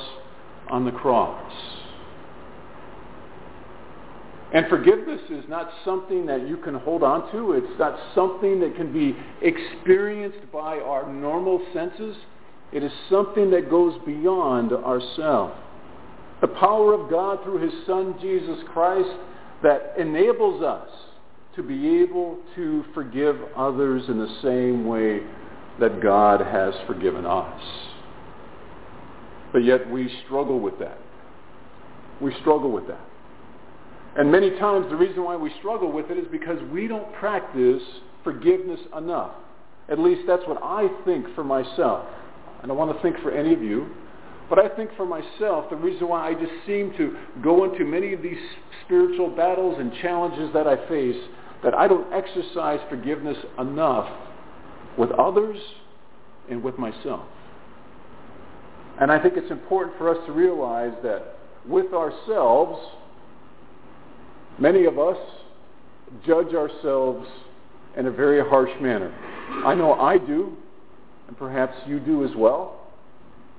on 0.70 0.85
the 0.85 0.92
cross. 0.92 1.53
And 4.53 4.66
forgiveness 4.68 5.20
is 5.31 5.44
not 5.48 5.70
something 5.85 6.26
that 6.26 6.48
you 6.48 6.57
can 6.57 6.74
hold 6.74 7.05
on 7.05 7.31
to. 7.33 7.53
It's 7.53 7.79
not 7.79 7.98
something 8.14 8.59
that 8.61 8.74
can 8.76 8.92
be 8.92 9.16
experienced 9.42 10.50
by 10.53 10.79
our 10.81 11.11
normal 11.12 11.64
senses. 11.72 12.16
It 12.72 12.83
is 12.85 12.92
something 13.11 13.50
that 13.50 13.68
goes 13.68 13.94
beyond 14.06 14.72
ourselves. 14.72 15.54
The 16.40 16.48
power 16.48 16.94
of 16.94 17.11
God 17.11 17.42
through 17.44 17.59
his 17.59 17.72
Son, 17.87 18.14
Jesus 18.20 18.59
Christ, 18.72 19.11
that 19.62 19.94
enables 19.98 20.62
us 20.62 20.88
to 21.56 21.62
be 21.62 22.00
able 22.00 22.38
to 22.54 22.85
forgive 22.94 23.37
others 23.56 24.04
in 24.09 24.18
the 24.18 24.38
same 24.42 24.87
way 24.87 25.20
that 25.80 26.00
God 26.00 26.40
has 26.40 26.74
forgiven 26.87 27.26
us. 27.26 27.62
But 29.52 29.64
yet 29.64 29.90
we 29.90 30.11
struggle 30.24 30.61
with 30.61 30.78
that. 30.78 30.98
We 32.20 32.33
struggle 32.40 32.70
with 32.70 32.87
that. 32.87 33.00
And 34.16 34.30
many 34.30 34.50
times 34.59 34.87
the 34.90 34.96
reason 34.96 35.24
why 35.24 35.37
we 35.37 35.52
struggle 35.59 35.90
with 35.90 36.11
it 36.11 36.18
is 36.18 36.26
because 36.30 36.59
we 36.72 36.87
don't 36.87 37.12
practice 37.14 37.83
forgiveness 38.22 38.80
enough. 38.96 39.33
At 39.88 39.98
least 39.98 40.22
that's 40.26 40.42
what 40.46 40.62
I 40.62 40.88
think 41.04 41.26
for 41.35 41.42
myself. 41.42 42.06
I 42.62 42.66
don't 42.66 42.77
want 42.77 42.94
to 42.94 43.03
think 43.03 43.18
for 43.23 43.31
any 43.31 43.53
of 43.55 43.62
you. 43.62 43.88
But 44.49 44.59
I 44.59 44.68
think 44.68 44.90
for 44.96 45.07
myself, 45.07 45.70
the 45.70 45.77
reason 45.77 46.09
why 46.09 46.29
I 46.29 46.35
just 46.35 46.53
seem 46.66 46.92
to 46.96 47.16
go 47.42 47.64
into 47.64 47.85
many 47.85 48.12
of 48.12 48.23
these 48.23 48.38
spiritual 48.85 49.31
battles 49.31 49.77
and 49.79 49.92
challenges 50.03 50.53
that 50.55 50.66
I 50.66 50.88
face, 50.88 51.16
that 51.62 51.73
I 51.75 51.87
don't 51.87 52.12
exercise 52.12 52.81
forgiveness 52.88 53.37
enough 53.59 54.11
with 54.99 55.11
others 55.12 55.57
and 56.51 56.62
with 56.62 56.79
myself. 56.79 57.27
And 59.01 59.12
I 59.12 59.23
think 59.23 59.35
it's 59.37 59.51
important 59.53 59.96
for 59.96 60.11
us 60.11 60.18
to 60.27 60.33
realize 60.33 60.92
that 61.05 61.37
with 61.66 61.92
ourselves, 61.94 62.79
Many 64.61 64.85
of 64.85 64.99
us 64.99 65.16
judge 66.27 66.55
ourselves 66.55 67.27
in 67.96 68.07
a 68.07 68.11
very 68.11 68.46
harsh 68.46 68.70
manner. 68.81 69.11
I 69.64 69.75
know 69.75 69.94
I 69.94 70.18
do, 70.18 70.55
and 71.30 71.38
perhaps 71.38 71.76
you 71.86 72.00
do 72.00 72.24
as 72.24 72.32
well, 72.36 72.88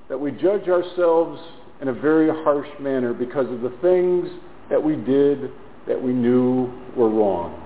that 0.09 0.19
we 0.19 0.29
judge 0.31 0.67
ourselves 0.67 1.41
in 1.81 1.87
a 1.87 1.93
very 1.93 2.27
harsh 2.43 2.67
manner 2.81 3.13
because 3.13 3.49
of 3.49 3.61
the 3.61 3.73
things 3.81 4.27
that 4.69 4.83
we 4.83 4.97
did 4.97 5.49
that 5.87 5.99
we 5.99 6.11
knew 6.11 6.69
were 6.97 7.09
wrong. 7.09 7.65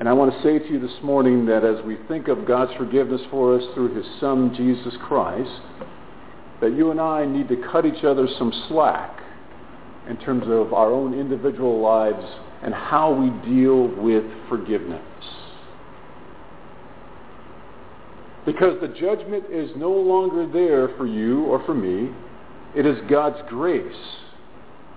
And 0.00 0.08
I 0.08 0.12
want 0.12 0.34
to 0.34 0.42
say 0.42 0.58
to 0.58 0.72
you 0.72 0.80
this 0.80 0.98
morning 1.04 1.46
that 1.46 1.62
as 1.62 1.84
we 1.84 1.98
think 2.08 2.26
of 2.26 2.48
God's 2.48 2.72
forgiveness 2.76 3.20
for 3.30 3.56
us 3.56 3.62
through 3.74 3.94
his 3.94 4.04
Son, 4.18 4.52
Jesus 4.56 4.92
Christ, 5.06 5.62
that 6.60 6.72
you 6.72 6.90
and 6.90 7.00
I 7.00 7.24
need 7.26 7.48
to 7.48 7.62
cut 7.70 7.86
each 7.86 8.02
other 8.02 8.26
some 8.40 8.52
slack 8.68 9.20
in 10.08 10.16
terms 10.16 10.42
of 10.48 10.72
our 10.72 10.90
own 10.90 11.14
individual 11.14 11.80
lives 11.80 12.26
and 12.64 12.74
how 12.74 13.14
we 13.14 13.30
deal 13.48 13.86
with 14.02 14.24
forgiveness. 14.48 15.13
Because 18.46 18.78
the 18.80 18.88
judgment 18.88 19.44
is 19.50 19.70
no 19.76 19.90
longer 19.90 20.46
there 20.46 20.88
for 20.96 21.06
you 21.06 21.44
or 21.44 21.64
for 21.64 21.74
me. 21.74 22.10
It 22.76 22.84
is 22.84 22.98
God's 23.08 23.40
grace. 23.48 23.96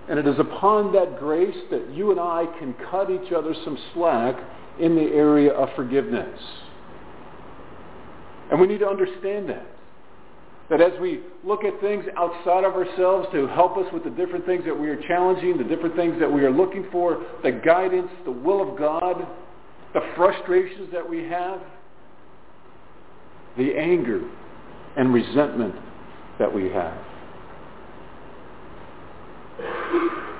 And 0.10 0.20
it 0.20 0.28
is 0.28 0.40
upon 0.40 0.94
that 0.94 1.20
grace 1.20 1.56
that 1.72 1.94
you 1.94 2.12
and 2.12 2.20
I 2.20 2.46
can 2.60 2.74
cut 2.90 3.10
each 3.10 3.32
other 3.32 3.54
some 3.64 3.78
slack 3.94 4.36
in 4.80 4.96
the 4.96 5.02
area 5.14 5.52
of 5.52 5.70
forgiveness. 5.76 6.40
And 8.52 8.60
we 8.60 8.68
need 8.68 8.80
to 8.80 8.88
understand 8.88 9.50
that. 9.50 9.66
That 10.70 10.82
as 10.82 11.00
we 11.00 11.22
look 11.46 11.64
at 11.64 11.80
things 11.80 12.06
outside 12.18 12.66
of 12.66 12.74
ourselves 12.74 13.28
to 13.32 13.48
help 13.48 13.78
us 13.78 13.86
with 13.94 14.04
the 14.04 14.10
different 14.10 14.46
things 14.46 14.66
that 14.66 14.78
we 14.78 14.90
are 14.90 15.02
challenging, 15.08 15.58
the 15.58 15.64
different 15.64 15.96
things 15.96 16.20
that 16.20 16.32
we 16.32 16.44
are 16.44 16.52
looking 16.52 16.88
for, 16.92 17.26
the 17.44 17.52
guidance, 17.52 18.10
the 18.26 18.32
will 18.32 18.70
of 18.70 18.78
God, 18.78 19.26
the 19.94 20.02
frustrations 20.16 20.90
that 20.92 21.08
we 21.08 21.24
have, 21.24 21.62
the 23.58 23.76
anger 23.76 24.22
and 24.96 25.14
resentment 25.14 25.76
that 26.40 26.54
we 26.54 26.70
have. 26.70 26.98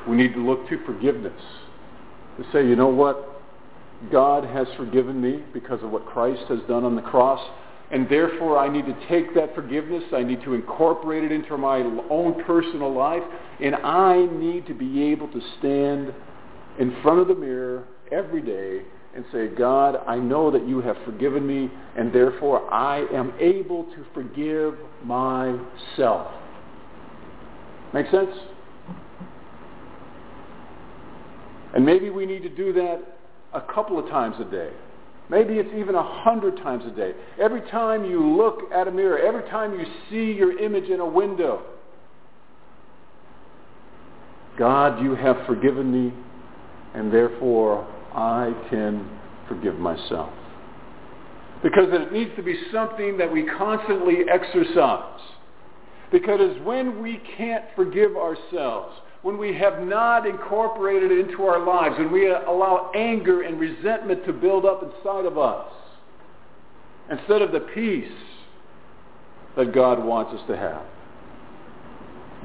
We 0.08 0.16
need 0.16 0.34
to 0.34 0.40
look 0.40 0.68
to 0.70 0.84
forgiveness. 0.86 1.42
To 2.38 2.44
say, 2.54 2.66
you 2.66 2.76
know 2.76 2.88
what? 2.88 3.42
God 4.12 4.46
has 4.46 4.68
forgiven 4.78 5.20
me 5.20 5.44
because 5.54 5.82
of 5.84 5.90
what 5.90 6.06
Christ 6.06 6.44
has 6.50 6.60
done 6.68 6.84
on 6.84 6.96
the 6.96 7.02
cross. 7.02 7.42
And 7.92 8.08
therefore, 8.10 8.58
I 8.58 8.68
need 8.68 8.86
to 8.86 9.08
take 9.08 9.34
that 9.36 9.56
forgiveness. 9.56 10.04
I 10.14 10.24
need 10.24 10.44
to 10.44 10.54
incorporate 10.54 11.24
it 11.24 11.32
into 11.32 11.58
my 11.58 11.80
own 12.10 12.44
personal 12.44 12.94
life. 12.94 13.24
And 13.62 13.76
I 13.76 14.28
need 14.34 14.68
to 14.68 14.74
be 14.74 15.04
able 15.04 15.28
to 15.30 15.42
stand 15.60 16.14
in 16.80 16.96
front 17.02 17.20
of 17.20 17.28
the 17.28 17.36
mirror 17.36 17.86
every 18.12 18.42
day 18.42 18.86
and 19.18 19.26
say, 19.32 19.48
God, 19.48 20.00
I 20.08 20.18
know 20.18 20.52
that 20.52 20.68
you 20.68 20.80
have 20.82 20.96
forgiven 21.04 21.46
me, 21.46 21.72
and 21.98 22.14
therefore 22.14 22.72
I 22.72 23.00
am 23.12 23.34
able 23.40 23.86
to 23.86 24.06
forgive 24.14 24.76
myself. 25.04 26.32
Make 27.96 28.06
sense? 28.12 28.30
And 31.74 31.84
maybe 31.84 32.12
we 32.12 32.28
need 32.28 32.44
to 32.44 32.50
do 32.50 32.72
that 32.74 33.02
a 33.54 33.62
couple 33.62 33.98
of 33.98 34.08
times 34.08 34.36
a 34.40 34.46
day. 34.52 34.70
Maybe 35.30 35.56
it's 35.56 35.74
even 35.76 35.96
a 35.96 36.22
hundred 36.22 36.58
times 36.58 36.84
a 36.86 36.96
day. 36.96 37.14
Every 37.42 37.62
time 37.72 38.06
you 38.06 38.24
look 38.24 38.72
at 38.72 38.88
a 38.88 38.92
mirror, 38.92 39.18
every 39.18 39.50
time 39.50 39.80
you 39.80 39.86
see 40.12 40.38
your 40.38 40.60
image 40.60 40.92
in 40.92 41.00
a 41.00 41.06
window, 41.06 41.64
God, 44.60 45.02
you 45.02 45.16
have 45.16 45.38
forgiven 45.48 45.92
me, 45.92 46.14
and 46.94 47.12
therefore 47.12 47.88
I 48.18 48.52
can 48.72 49.08
forgive 49.48 49.78
myself. 49.78 50.34
Because 51.62 51.88
it 51.92 52.12
needs 52.12 52.32
to 52.36 52.42
be 52.42 52.56
something 52.74 53.18
that 53.18 53.32
we 53.32 53.44
constantly 53.44 54.18
exercise. 54.30 55.22
Because 56.12 56.60
when 56.64 57.02
we 57.02 57.22
can't 57.38 57.66
forgive 57.76 58.18
ourselves, 58.18 58.96
when 59.22 59.38
we 59.38 59.54
have 59.56 59.82
not 59.82 60.26
incorporated 60.26 61.12
it 61.12 61.30
into 61.30 61.44
our 61.44 61.64
lives, 61.64 61.96
when 61.98 62.12
we 62.12 62.28
allow 62.28 62.92
anger 62.96 63.44
and 63.44 63.60
resentment 63.60 64.26
to 64.26 64.34
build 64.34 64.66
up 64.66 64.84
inside 64.84 65.26
of 65.26 65.38
us, 65.38 65.72
instead 67.12 67.42
of 67.42 67.52
the 67.52 67.60
peace 67.74 68.12
that 69.56 69.74
God 69.74 70.04
wants 70.04 70.34
us 70.34 70.42
to 70.48 70.58
have, 70.58 70.84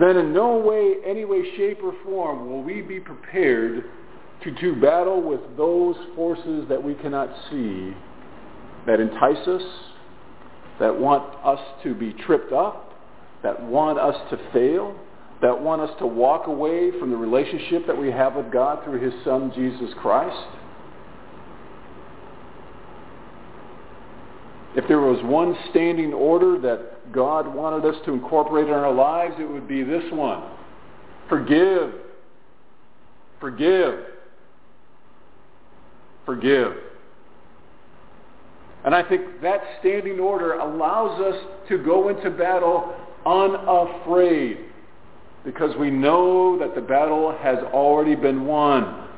then 0.01 0.17
in 0.17 0.33
no 0.33 0.57
way, 0.57 0.97
any 1.07 1.25
way, 1.25 1.57
shape, 1.57 1.79
or 1.83 1.95
form 2.05 2.49
will 2.49 2.63
we 2.63 2.83
be 2.83 2.99
prepared 2.99 3.85
to 4.45 4.51
do 4.51 4.81
battle 4.81 5.23
with 5.23 5.41
those 5.57 5.97
forces 6.17 6.69
that 6.69 6.83
we 6.83 6.95
cannot 6.95 7.29
see 7.51 7.95
that 8.87 8.99
entice 8.99 9.47
us, 9.47 9.63
that 10.81 10.99
want 10.99 11.23
us 11.45 11.61
to 11.85 11.95
be 11.95 12.13
tripped 12.13 12.53
up, 12.53 13.01
that 13.43 13.63
want 13.63 13.99
us 13.99 14.17
to 14.31 14.39
fail, 14.53 14.97
that 15.41 15.61
want 15.61 15.81
us 15.81 15.91
to 15.99 16.07
walk 16.07 16.47
away 16.47 16.91
from 16.99 17.11
the 17.11 17.17
relationship 17.17 17.87
that 17.87 17.97
we 17.97 18.11
have 18.11 18.35
with 18.35 18.51
God 18.53 18.85
through 18.85 19.01
his 19.01 19.13
Son, 19.25 19.53
Jesus 19.55 19.91
Christ. 20.01 20.49
If 24.75 24.89
there 24.89 25.01
was 25.01 25.23
one 25.25 25.57
standing 25.71 26.13
order 26.13 26.59
that 26.61 27.13
God 27.13 27.53
wanted 27.53 27.85
us 27.85 28.01
to 28.07 28.13
incorporate 28.13 28.69
in 28.69 28.73
our 28.73 28.93
lives, 28.93 29.35
it 29.39 29.49
would 29.49 29.69
be 29.69 29.83
this 29.83 30.05
one. 30.13 30.51
Forgive. 31.29 31.93
Forgive 33.39 34.12
forgive. 36.25 36.73
And 38.85 38.95
I 38.95 39.09
think 39.09 39.41
that 39.43 39.61
standing 39.81 40.19
order 40.19 40.55
allows 40.55 41.21
us 41.21 41.41
to 41.69 41.79
go 41.79 42.09
into 42.09 42.31
battle 42.31 42.95
unafraid 43.25 44.59
because 45.45 45.77
we 45.77 45.91
know 45.91 46.59
that 46.59 46.75
the 46.75 46.81
battle 46.81 47.37
has 47.41 47.59
already 47.73 48.15
been 48.15 48.45
won. 48.45 49.09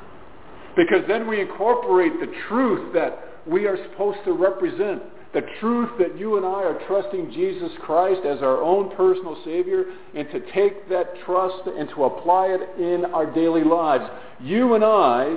Because 0.76 1.04
then 1.06 1.28
we 1.28 1.40
incorporate 1.40 2.12
the 2.20 2.32
truth 2.48 2.92
that 2.94 3.18
we 3.46 3.66
are 3.66 3.76
supposed 3.90 4.18
to 4.24 4.32
represent, 4.32 5.02
the 5.32 5.42
truth 5.60 5.90
that 5.98 6.18
you 6.18 6.36
and 6.36 6.44
I 6.44 6.64
are 6.64 6.80
trusting 6.86 7.30
Jesus 7.32 7.70
Christ 7.82 8.22
as 8.26 8.40
our 8.40 8.62
own 8.62 8.94
personal 8.96 9.40
Savior, 9.44 9.84
and 10.14 10.28
to 10.30 10.40
take 10.52 10.88
that 10.88 11.14
trust 11.24 11.66
and 11.66 11.88
to 11.90 12.04
apply 12.04 12.46
it 12.48 12.80
in 12.80 13.04
our 13.06 13.32
daily 13.32 13.64
lives. 13.64 14.04
You 14.40 14.74
and 14.74 14.84
I 14.84 15.36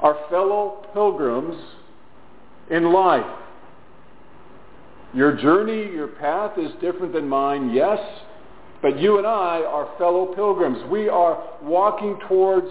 are 0.00 0.18
fellow 0.30 0.84
pilgrims 0.92 1.56
in 2.70 2.92
life. 2.92 3.26
Your 5.14 5.36
journey, 5.36 5.92
your 5.94 6.08
path 6.08 6.58
is 6.58 6.70
different 6.80 7.12
than 7.12 7.28
mine, 7.28 7.70
yes, 7.72 8.00
but 8.82 8.98
you 8.98 9.18
and 9.18 9.26
I 9.26 9.62
are 9.62 9.88
fellow 9.96 10.34
pilgrims. 10.34 10.78
We 10.90 11.08
are 11.08 11.42
walking 11.62 12.18
towards 12.28 12.66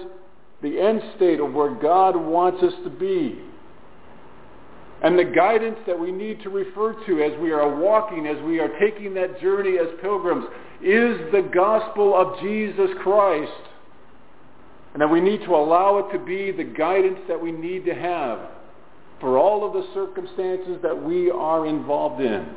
the 0.61 0.79
end 0.79 1.01
state 1.15 1.39
of 1.39 1.53
where 1.53 1.73
God 1.73 2.15
wants 2.15 2.61
us 2.61 2.73
to 2.83 2.89
be. 2.89 3.39
And 5.03 5.19
the 5.19 5.25
guidance 5.25 5.77
that 5.85 5.99
we 5.99 6.11
need 6.11 6.41
to 6.43 6.49
refer 6.49 6.93
to 7.05 7.21
as 7.23 7.37
we 7.41 7.51
are 7.51 7.75
walking, 7.75 8.25
as 8.27 8.41
we 8.43 8.59
are 8.59 8.69
taking 8.79 9.13
that 9.15 9.41
journey 9.41 9.77
as 9.77 9.87
pilgrims, 10.01 10.45
is 10.81 11.17
the 11.31 11.49
gospel 11.53 12.15
of 12.15 12.39
Jesus 12.41 12.89
Christ. 13.01 13.51
And 14.93 15.01
that 15.01 15.09
we 15.09 15.21
need 15.21 15.41
to 15.41 15.55
allow 15.55 15.97
it 15.97 16.17
to 16.17 16.23
be 16.23 16.51
the 16.51 16.63
guidance 16.63 17.19
that 17.27 17.41
we 17.41 17.51
need 17.51 17.85
to 17.85 17.95
have 17.95 18.39
for 19.19 19.37
all 19.37 19.65
of 19.65 19.73
the 19.73 19.87
circumstances 19.93 20.77
that 20.83 21.03
we 21.03 21.31
are 21.31 21.65
involved 21.65 22.21
in. 22.21 22.47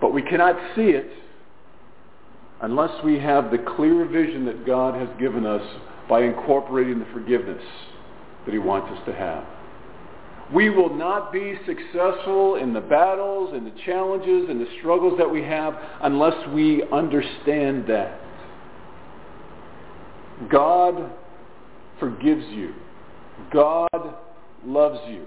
But 0.00 0.12
we 0.12 0.22
cannot 0.22 0.56
see 0.74 0.90
it 0.90 1.10
unless 2.62 3.02
we 3.04 3.18
have 3.18 3.50
the 3.50 3.58
clear 3.58 4.04
vision 4.06 4.44
that 4.46 4.66
God 4.66 4.94
has 4.94 5.08
given 5.18 5.44
us 5.44 5.62
by 6.08 6.22
incorporating 6.22 6.98
the 6.98 7.06
forgiveness 7.12 7.62
that 8.46 8.52
he 8.52 8.58
wants 8.58 8.90
us 8.96 9.04
to 9.06 9.12
have. 9.12 9.44
We 10.54 10.70
will 10.70 10.94
not 10.94 11.30
be 11.30 11.58
successful 11.66 12.56
in 12.56 12.72
the 12.72 12.80
battles 12.80 13.52
and 13.52 13.66
the 13.66 13.78
challenges 13.84 14.48
and 14.48 14.60
the 14.60 14.68
struggles 14.78 15.18
that 15.18 15.30
we 15.30 15.42
have 15.42 15.78
unless 16.02 16.48
we 16.54 16.82
understand 16.90 17.86
that. 17.88 18.18
God 20.50 21.10
forgives 21.98 22.44
you. 22.50 22.74
God 23.52 23.88
loves 24.64 24.98
you. 25.08 25.24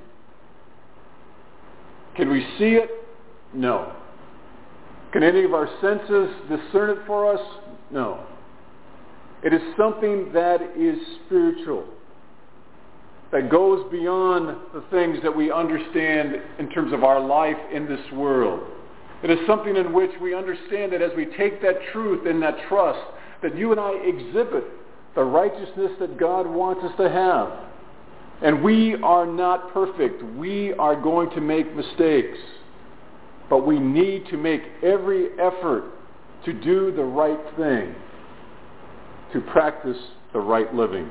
Can 2.15 2.29
we 2.29 2.41
see 2.57 2.75
it? 2.75 2.89
No. 3.53 3.93
Can 5.11 5.23
any 5.23 5.43
of 5.43 5.53
our 5.53 5.67
senses 5.81 6.29
discern 6.49 6.91
it 6.91 6.99
for 7.05 7.33
us? 7.33 7.41
No. 7.91 8.25
It 9.43 9.53
is 9.53 9.61
something 9.77 10.31
that 10.33 10.61
is 10.77 10.97
spiritual, 11.25 11.85
that 13.31 13.49
goes 13.49 13.89
beyond 13.91 14.55
the 14.73 14.83
things 14.91 15.17
that 15.23 15.35
we 15.35 15.51
understand 15.51 16.35
in 16.59 16.69
terms 16.69 16.93
of 16.93 17.03
our 17.03 17.19
life 17.19 17.57
in 17.73 17.87
this 17.87 17.99
world. 18.13 18.61
It 19.23 19.29
is 19.29 19.39
something 19.47 19.75
in 19.75 19.93
which 19.93 20.11
we 20.21 20.33
understand 20.33 20.93
that 20.93 21.01
as 21.01 21.11
we 21.15 21.25
take 21.37 21.61
that 21.61 21.75
truth 21.91 22.25
and 22.25 22.41
that 22.41 22.55
trust, 22.69 22.99
that 23.41 23.57
you 23.57 23.71
and 23.71 23.79
I 23.79 23.91
exhibit 23.93 24.63
the 25.15 25.23
righteousness 25.23 25.91
that 25.99 26.17
God 26.19 26.47
wants 26.47 26.83
us 26.83 26.91
to 26.97 27.09
have. 27.09 27.51
And 28.41 28.63
we 28.63 28.95
are 29.03 29.25
not 29.25 29.71
perfect. 29.73 30.23
We 30.35 30.73
are 30.73 30.99
going 30.99 31.29
to 31.31 31.41
make 31.41 31.75
mistakes. 31.75 32.37
But 33.49 33.67
we 33.67 33.79
need 33.79 34.25
to 34.27 34.37
make 34.37 34.61
every 34.81 35.31
effort 35.39 35.83
to 36.45 36.53
do 36.53 36.91
the 36.91 37.03
right 37.03 37.39
thing, 37.57 37.93
to 39.33 39.41
practice 39.51 39.97
the 40.33 40.39
right 40.39 40.73
living. 40.73 41.09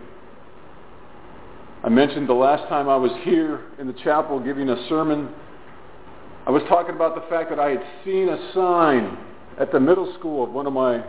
I 1.85 1.89
mentioned 1.89 2.29
the 2.29 2.35
last 2.35 2.69
time 2.69 2.89
I 2.89 2.97
was 2.97 3.13
here 3.23 3.67
in 3.79 3.87
the 3.87 3.93
chapel 4.05 4.41
giving 4.41 4.69
a 4.69 4.89
sermon, 4.89 5.29
I 6.47 6.51
was 6.51 6.63
talking 6.69 6.95
about 6.95 7.15
the 7.15 7.29
fact 7.29 7.49
that 7.51 7.61
I 7.61 7.71
had 7.71 7.83
seen 8.05 8.29
a 8.29 8.53
sign 8.55 9.17
at 9.59 9.71
the 9.71 9.79
middle 9.79 10.13
school 10.19 10.43
of 10.43 10.51
one 10.51 10.67
of 10.67 10.73
my 10.73 11.05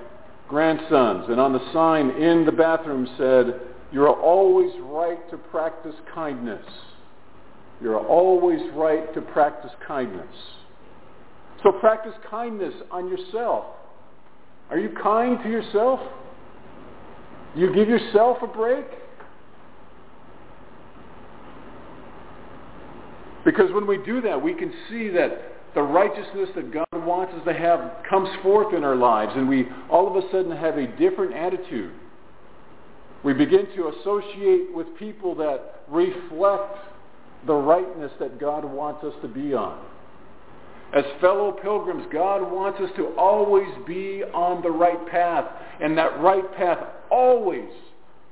grandsons, 0.51 1.29
and 1.29 1.39
on 1.39 1.53
the 1.53 1.73
sign 1.73 2.09
in 2.21 2.45
the 2.45 2.51
bathroom 2.51 3.07
said, 3.17 3.61
you 3.91 4.03
are 4.03 4.19
always 4.21 4.69
right 4.81 5.29
to 5.31 5.37
practice 5.37 5.95
kindness. 6.13 6.65
You're 7.81 8.05
always 8.05 8.59
right 8.73 9.11
to 9.13 9.21
practice 9.21 9.71
kindness. 9.87 10.27
So 11.63 11.71
practice 11.71 12.13
kindness 12.29 12.73
on 12.91 13.07
yourself. 13.07 13.65
Are 14.69 14.77
you 14.77 14.89
kind 15.01 15.39
to 15.41 15.49
yourself? 15.49 16.01
You 17.55 17.73
give 17.73 17.87
yourself 17.87 18.37
a 18.43 18.47
break? 18.47 18.85
Because 23.45 23.71
when 23.71 23.87
we 23.87 23.97
do 24.05 24.19
that, 24.21 24.41
we 24.41 24.53
can 24.53 24.71
see 24.89 25.07
that 25.09 25.50
the 25.73 25.81
righteousness 25.81 26.49
that 26.55 26.73
God 26.73 27.05
wants 27.05 27.33
us 27.33 27.41
to 27.45 27.53
have 27.53 28.03
comes 28.09 28.29
forth 28.43 28.73
in 28.73 28.83
our 28.83 28.95
lives, 28.95 29.31
and 29.35 29.47
we 29.47 29.67
all 29.89 30.07
of 30.07 30.21
a 30.21 30.29
sudden 30.31 30.51
have 30.51 30.77
a 30.77 30.87
different 30.97 31.33
attitude. 31.33 31.91
We 33.23 33.33
begin 33.33 33.67
to 33.75 33.89
associate 33.89 34.73
with 34.73 34.87
people 34.97 35.35
that 35.35 35.83
reflect 35.87 36.77
the 37.45 37.53
rightness 37.53 38.11
that 38.19 38.39
God 38.39 38.65
wants 38.65 39.03
us 39.03 39.13
to 39.21 39.27
be 39.27 39.53
on. 39.53 39.85
As 40.93 41.05
fellow 41.21 41.53
pilgrims, 41.53 42.05
God 42.11 42.51
wants 42.51 42.81
us 42.81 42.89
to 42.97 43.15
always 43.17 43.69
be 43.87 44.23
on 44.33 44.61
the 44.61 44.69
right 44.69 45.07
path. 45.07 45.45
And 45.79 45.97
that 45.97 46.19
right 46.19 46.53
path 46.55 46.79
always, 47.09 47.69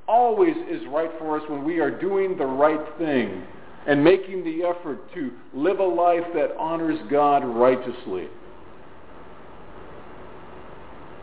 always 0.08 0.56
is 0.70 0.82
right 0.88 1.10
for 1.18 1.40
us 1.40 1.50
when 1.50 1.64
we 1.64 1.80
are 1.80 1.92
doing 1.92 2.38
the 2.38 2.46
right 2.46 2.86
thing 2.98 3.44
and 3.88 4.04
making 4.04 4.44
the 4.44 4.64
effort 4.64 5.00
to 5.14 5.32
live 5.54 5.80
a 5.80 5.84
life 5.84 6.26
that 6.34 6.56
honors 6.58 7.00
God 7.10 7.44
righteously. 7.46 8.28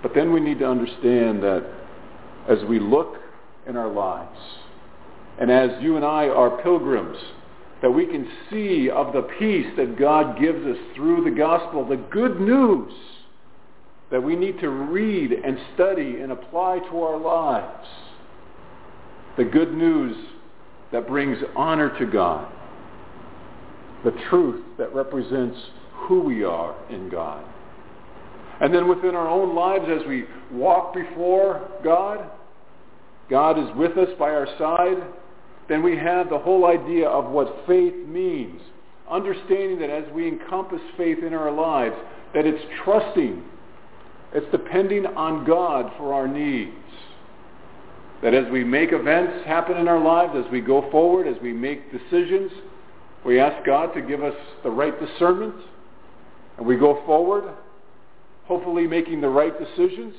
But 0.03 0.15
then 0.15 0.33
we 0.33 0.41
need 0.41 0.59
to 0.61 0.67
understand 0.67 1.43
that 1.43 1.67
as 2.49 2.59
we 2.69 2.79
look 2.79 3.17
in 3.67 3.77
our 3.77 3.91
lives, 3.91 4.39
and 5.39 5.51
as 5.51 5.71
you 5.83 5.97
and 5.97 6.05
I 6.05 6.29
are 6.29 6.63
pilgrims, 6.63 7.19
that 7.83 7.91
we 7.91 8.07
can 8.07 8.27
see 8.51 8.89
of 8.89 9.13
the 9.13 9.29
peace 9.39 9.67
that 9.77 9.99
God 9.99 10.41
gives 10.41 10.65
us 10.67 10.79
through 10.95 11.25
the 11.25 11.37
gospel, 11.37 11.87
the 11.87 11.97
good 11.97 12.41
news 12.41 12.93
that 14.11 14.23
we 14.23 14.37
need 14.37 14.59
to 14.61 14.71
read 14.71 15.33
and 15.33 15.59
study 15.75 16.21
and 16.21 16.33
apply 16.33 16.79
to 16.79 17.03
our 17.03 17.19
lives. 17.19 17.87
The 19.37 19.45
good 19.45 19.75
news 19.75 20.17
that 20.93 21.07
brings 21.07 21.39
honor 21.55 21.97
to 21.99 22.07
God. 22.07 22.53
The 24.05 24.13
truth 24.29 24.65
that 24.79 24.95
represents 24.95 25.59
who 25.93 26.21
we 26.21 26.45
are 26.45 26.77
in 26.91 27.09
God. 27.09 27.45
And 28.61 28.73
then 28.73 28.89
within 28.89 29.15
our 29.15 29.29
own 29.29 29.55
lives 29.55 29.85
as 29.89 30.07
we 30.07 30.25
walk 30.53 30.95
before 30.95 31.69
God, 31.83 32.31
God 33.29 33.59
is 33.59 33.77
with 33.77 33.99
us 33.99 34.09
by 34.19 34.31
our 34.31 34.47
side 34.59 35.03
then 35.69 35.83
we 35.83 35.97
have 35.97 36.31
the 36.31 36.39
whole 36.39 36.67
idea 36.67 37.09
of 37.09 37.31
what 37.31 37.65
faith 37.67 37.95
means. 38.07 38.61
Understanding 39.11 39.79
that 39.81 39.91
as 39.91 40.05
we 40.13 40.29
encompass 40.29 40.81
faith 40.97 41.19
in 41.23 41.35
our 41.35 41.51
lives, 41.51 41.97
that 42.35 42.47
it's 42.47 42.63
trusting, 42.85 43.43
it's 44.33 44.47
depending 44.51 45.07
on 45.07 45.45
God 45.45 45.93
for 45.97 46.13
our 46.13 46.29
needs. 46.29 46.73
That 48.23 48.35
as 48.35 48.51
we 48.51 48.65
make 48.65 48.93
events 48.93 49.47
happen 49.47 49.77
in 49.77 49.89
our 49.89 50.03
lives, 50.03 50.33
as 50.37 50.51
we 50.51 50.61
go 50.61 50.91
forward, 50.91 51.27
as 51.27 51.41
we 51.43 51.53
make 51.53 51.93
decisions, 51.93 52.51
we 53.25 53.39
ask 53.39 53.65
God 53.67 53.93
to 53.95 54.03
give 54.03 54.23
us 54.23 54.35
the 54.63 54.71
right 54.71 54.95
discernment, 54.99 55.55
and 56.57 56.67
we 56.67 56.77
go 56.77 57.03
forward, 57.05 57.45
hopefully 58.45 58.87
making 58.87 59.21
the 59.21 59.29
right 59.29 59.53
decisions 59.59 60.15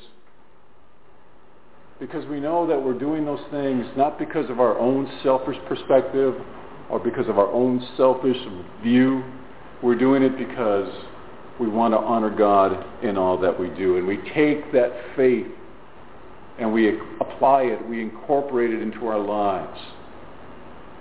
because 2.00 2.26
we 2.28 2.40
know 2.40 2.68
that 2.68 2.82
we're 2.82 2.98
doing 2.98 3.26
those 3.26 3.44
things 3.52 3.86
not 3.96 4.20
because 4.20 4.50
of 4.50 4.60
our 4.60 4.78
own 4.78 5.10
selfish 5.24 5.58
perspective 5.68 6.36
or 6.90 7.00
because 7.00 7.28
of 7.28 7.40
our 7.40 7.52
own 7.52 7.86
selfish 7.98 8.38
view. 8.84 9.24
We're 9.82 9.98
doing 9.98 10.24
it 10.24 10.38
because 10.38 10.94
we 11.60 11.68
want 11.68 11.94
to 11.94 11.98
honor 11.98 12.30
God 12.30 12.86
in 13.04 13.18
all 13.18 13.38
that 13.40 13.60
we 13.60 13.70
do. 13.70 13.98
And 13.98 14.08
we 14.08 14.18
take 14.34 14.72
that 14.74 14.92
faith 15.16 15.48
and 16.60 16.72
we 16.72 17.00
apply 17.22 17.64
it, 17.64 17.88
we 17.88 18.02
incorporate 18.02 18.72
it 18.72 18.82
into 18.82 19.08
our 19.08 19.20
lives. 19.20 19.80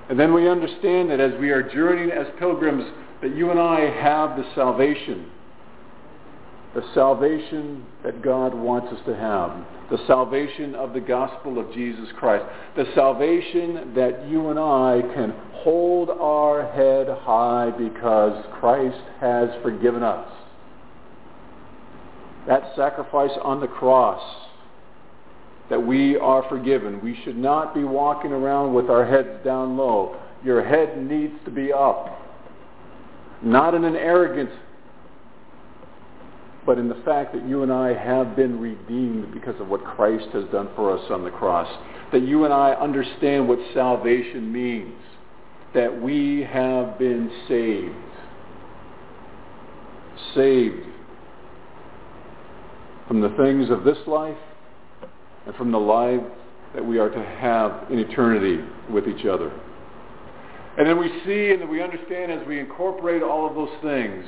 And 0.08 0.18
then 0.18 0.32
we 0.32 0.48
understand 0.48 1.10
that 1.10 1.20
as 1.20 1.32
we 1.40 1.50
are 1.50 1.62
journeying 1.62 2.10
as 2.10 2.26
pilgrims, 2.38 2.84
that 3.22 3.34
you 3.34 3.50
and 3.50 3.58
I 3.58 3.80
have 3.80 4.36
the 4.36 4.44
salvation 4.54 5.30
the 6.76 6.84
salvation 6.92 7.86
that 8.04 8.20
God 8.20 8.54
wants 8.54 8.92
us 8.92 9.00
to 9.06 9.16
have, 9.16 9.50
the 9.90 10.06
salvation 10.06 10.74
of 10.74 10.92
the 10.92 11.00
gospel 11.00 11.58
of 11.58 11.72
Jesus 11.72 12.06
Christ, 12.18 12.44
the 12.76 12.84
salvation 12.94 13.94
that 13.94 14.28
you 14.28 14.50
and 14.50 14.58
I 14.58 15.00
can 15.14 15.32
hold 15.54 16.10
our 16.10 16.70
head 16.72 17.08
high 17.22 17.70
because 17.70 18.44
Christ 18.60 19.02
has 19.20 19.48
forgiven 19.62 20.02
us. 20.02 20.30
That 22.46 22.72
sacrifice 22.76 23.30
on 23.42 23.60
the 23.60 23.68
cross, 23.68 24.20
that 25.70 25.80
we 25.80 26.16
are 26.16 26.48
forgiven. 26.48 27.02
We 27.02 27.18
should 27.24 27.36
not 27.36 27.74
be 27.74 27.84
walking 27.84 28.32
around 28.32 28.74
with 28.74 28.88
our 28.88 29.04
heads 29.04 29.44
down 29.44 29.76
low. 29.76 30.16
Your 30.44 30.64
head 30.64 31.02
needs 31.02 31.34
to 31.44 31.50
be 31.50 31.72
up. 31.72 32.18
Not 33.42 33.74
in 33.74 33.84
an 33.84 33.96
arrogant 33.96 34.50
but 36.66 36.78
in 36.78 36.88
the 36.88 37.00
fact 37.04 37.32
that 37.32 37.48
you 37.48 37.62
and 37.62 37.72
I 37.72 37.94
have 37.94 38.34
been 38.34 38.60
redeemed 38.60 39.32
because 39.32 39.58
of 39.60 39.68
what 39.68 39.84
Christ 39.84 40.26
has 40.32 40.44
done 40.46 40.68
for 40.74 40.98
us 40.98 41.04
on 41.10 41.22
the 41.22 41.30
cross. 41.30 41.68
That 42.12 42.22
you 42.22 42.44
and 42.44 42.52
I 42.52 42.72
understand 42.72 43.48
what 43.48 43.60
salvation 43.72 44.52
means. 44.52 44.92
That 45.74 46.02
we 46.02 46.42
have 46.42 46.98
been 46.98 47.30
saved. 47.46 47.94
Saved 50.34 50.82
from 53.06 53.20
the 53.20 53.30
things 53.30 53.70
of 53.70 53.84
this 53.84 53.98
life 54.08 54.36
and 55.46 55.54
from 55.54 55.72
the 55.72 55.78
life 55.78 56.20
that 56.74 56.84
we 56.84 56.98
are 56.98 57.08
to 57.08 57.22
have 57.22 57.90
in 57.90 57.98
eternity 57.98 58.62
with 58.90 59.08
each 59.08 59.24
other. 59.24 59.50
And 60.78 60.86
then 60.86 60.98
we 60.98 61.08
see 61.24 61.50
and 61.50 61.68
we 61.70 61.82
understand 61.82 62.30
as 62.30 62.46
we 62.46 62.60
incorporate 62.60 63.22
all 63.22 63.48
of 63.48 63.54
those 63.54 63.74
things 63.82 64.24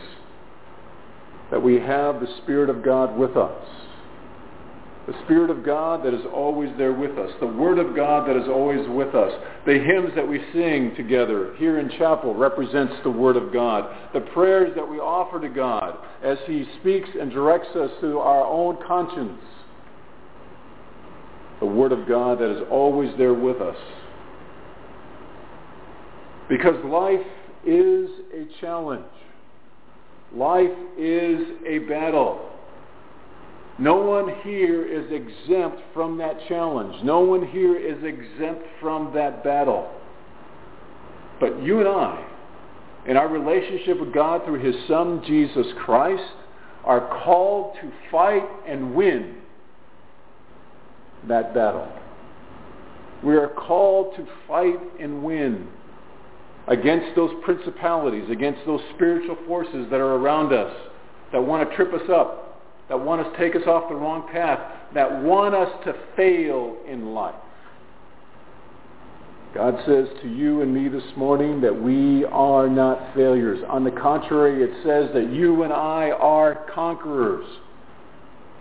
that 1.50 1.62
we 1.62 1.74
have 1.74 2.20
the 2.20 2.28
Spirit 2.42 2.70
of 2.70 2.82
God 2.82 3.16
with 3.16 3.36
us. 3.36 3.68
The 5.06 5.14
Spirit 5.24 5.48
of 5.48 5.64
God 5.64 6.04
that 6.04 6.12
is 6.12 6.24
always 6.34 6.70
there 6.76 6.92
with 6.92 7.18
us. 7.18 7.30
The 7.40 7.46
Word 7.46 7.78
of 7.78 7.96
God 7.96 8.28
that 8.28 8.36
is 8.36 8.46
always 8.46 8.86
with 8.88 9.14
us. 9.14 9.32
The 9.64 9.78
hymns 9.78 10.12
that 10.14 10.28
we 10.28 10.38
sing 10.52 10.94
together 10.96 11.54
here 11.56 11.78
in 11.78 11.88
chapel 11.98 12.34
represents 12.34 12.92
the 13.02 13.10
Word 13.10 13.36
of 13.36 13.50
God. 13.50 13.90
The 14.12 14.20
prayers 14.20 14.72
that 14.76 14.86
we 14.86 14.98
offer 14.98 15.40
to 15.40 15.48
God 15.48 15.96
as 16.22 16.36
He 16.46 16.66
speaks 16.80 17.08
and 17.18 17.30
directs 17.30 17.74
us 17.74 17.90
through 18.00 18.18
our 18.18 18.44
own 18.44 18.76
conscience. 18.86 19.40
The 21.60 21.66
Word 21.66 21.92
of 21.92 22.06
God 22.06 22.38
that 22.38 22.50
is 22.50 22.62
always 22.70 23.10
there 23.18 23.34
with 23.34 23.60
us. 23.60 23.76
Because 26.48 26.82
life 26.84 27.26
is 27.66 28.08
a 28.32 28.46
challenge. 28.60 29.04
Life 30.34 30.76
is 30.98 31.40
a 31.66 31.78
battle. 31.80 32.48
No 33.78 33.96
one 33.96 34.34
here 34.42 34.84
is 34.84 35.10
exempt 35.12 35.78
from 35.94 36.18
that 36.18 36.36
challenge. 36.48 37.02
No 37.04 37.20
one 37.20 37.46
here 37.46 37.76
is 37.76 38.02
exempt 38.02 38.64
from 38.80 39.12
that 39.14 39.44
battle. 39.44 39.90
But 41.40 41.62
you 41.62 41.78
and 41.80 41.88
I, 41.88 42.26
in 43.06 43.16
our 43.16 43.28
relationship 43.28 44.00
with 44.00 44.12
God 44.12 44.44
through 44.44 44.60
his 44.60 44.74
Son, 44.88 45.22
Jesus 45.26 45.66
Christ, 45.84 46.32
are 46.84 47.22
called 47.24 47.76
to 47.80 47.92
fight 48.10 48.42
and 48.66 48.94
win 48.94 49.36
that 51.26 51.54
battle. 51.54 51.88
We 53.24 53.36
are 53.36 53.48
called 53.48 54.14
to 54.16 54.26
fight 54.46 54.78
and 55.00 55.24
win 55.24 55.68
against 56.68 57.16
those 57.16 57.32
principalities, 57.44 58.30
against 58.30 58.60
those 58.66 58.80
spiritual 58.94 59.36
forces 59.46 59.86
that 59.90 60.00
are 60.00 60.14
around 60.14 60.52
us, 60.52 60.72
that 61.32 61.40
want 61.40 61.68
to 61.68 61.76
trip 61.76 61.92
us 61.92 62.08
up, 62.10 62.60
that 62.88 62.98
want 62.98 63.24
to 63.24 63.38
take 63.38 63.56
us 63.56 63.66
off 63.66 63.88
the 63.88 63.94
wrong 63.94 64.28
path, 64.30 64.60
that 64.94 65.22
want 65.22 65.54
us 65.54 65.70
to 65.84 65.94
fail 66.16 66.76
in 66.86 67.12
life. 67.12 67.34
God 69.54 69.76
says 69.86 70.06
to 70.22 70.28
you 70.28 70.60
and 70.60 70.72
me 70.72 70.88
this 70.88 71.16
morning 71.16 71.60
that 71.62 71.74
we 71.74 72.24
are 72.26 72.68
not 72.68 73.14
failures. 73.14 73.64
On 73.68 73.82
the 73.82 73.90
contrary, 73.90 74.62
it 74.62 74.70
says 74.84 75.10
that 75.14 75.32
you 75.32 75.62
and 75.62 75.72
I 75.72 76.10
are 76.10 76.66
conquerors. 76.72 77.46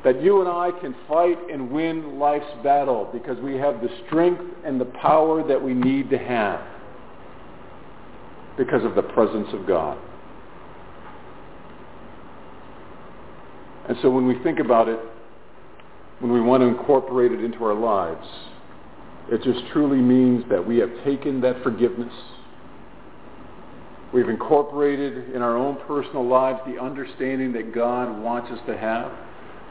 That 0.03 0.21
you 0.21 0.41
and 0.41 0.49
I 0.49 0.71
can 0.79 0.95
fight 1.07 1.37
and 1.51 1.71
win 1.71 2.19
life's 2.19 2.45
battle 2.63 3.09
because 3.11 3.37
we 3.39 3.55
have 3.57 3.81
the 3.81 3.89
strength 4.05 4.41
and 4.63 4.79
the 4.79 4.85
power 4.85 5.45
that 5.47 5.61
we 5.61 5.73
need 5.73 6.09
to 6.11 6.17
have 6.17 6.61
because 8.57 8.83
of 8.83 8.95
the 8.95 9.01
presence 9.01 9.47
of 9.53 9.67
God. 9.67 9.97
And 13.87 13.97
so 14.01 14.09
when 14.09 14.27
we 14.27 14.37
think 14.43 14.59
about 14.59 14.87
it, 14.87 14.99
when 16.19 16.31
we 16.31 16.41
want 16.41 16.61
to 16.61 16.67
incorporate 16.67 17.31
it 17.31 17.43
into 17.43 17.63
our 17.63 17.75
lives, 17.75 18.27
it 19.29 19.43
just 19.43 19.59
truly 19.71 19.97
means 19.97 20.43
that 20.49 20.65
we 20.65 20.77
have 20.77 20.89
taken 21.03 21.41
that 21.41 21.61
forgiveness. 21.63 22.13
We've 24.13 24.29
incorporated 24.29 25.35
in 25.35 25.41
our 25.41 25.57
own 25.57 25.77
personal 25.85 26.25
lives 26.27 26.59
the 26.65 26.81
understanding 26.81 27.51
that 27.53 27.73
God 27.73 28.21
wants 28.21 28.51
us 28.51 28.59
to 28.67 28.77
have, 28.77 29.11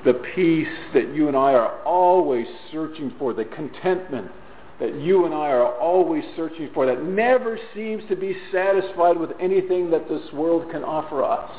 the 0.07 0.15
peace 0.37 0.69
that 0.95 1.15
you 1.15 1.27
and 1.29 1.37
I 1.37 1.53
are 1.53 1.83
always 1.83 2.47
searching 2.71 3.13
for, 3.19 3.35
the 3.35 3.45
contentment 3.45 4.31
that 4.79 4.95
you 5.01 5.25
and 5.25 5.35
I 5.35 5.49
are 5.49 5.75
always 5.79 6.23
searching 6.37 6.71
for, 6.73 6.87
that 6.87 7.03
never 7.03 7.59
seems 7.75 8.05
to 8.09 8.15
be 8.15 8.37
satisfied 8.53 9.19
with 9.19 9.31
anything 9.41 9.91
that 9.91 10.09
this 10.09 10.33
world 10.33 10.71
can 10.71 10.85
offer 10.85 11.25
us. 11.25 11.51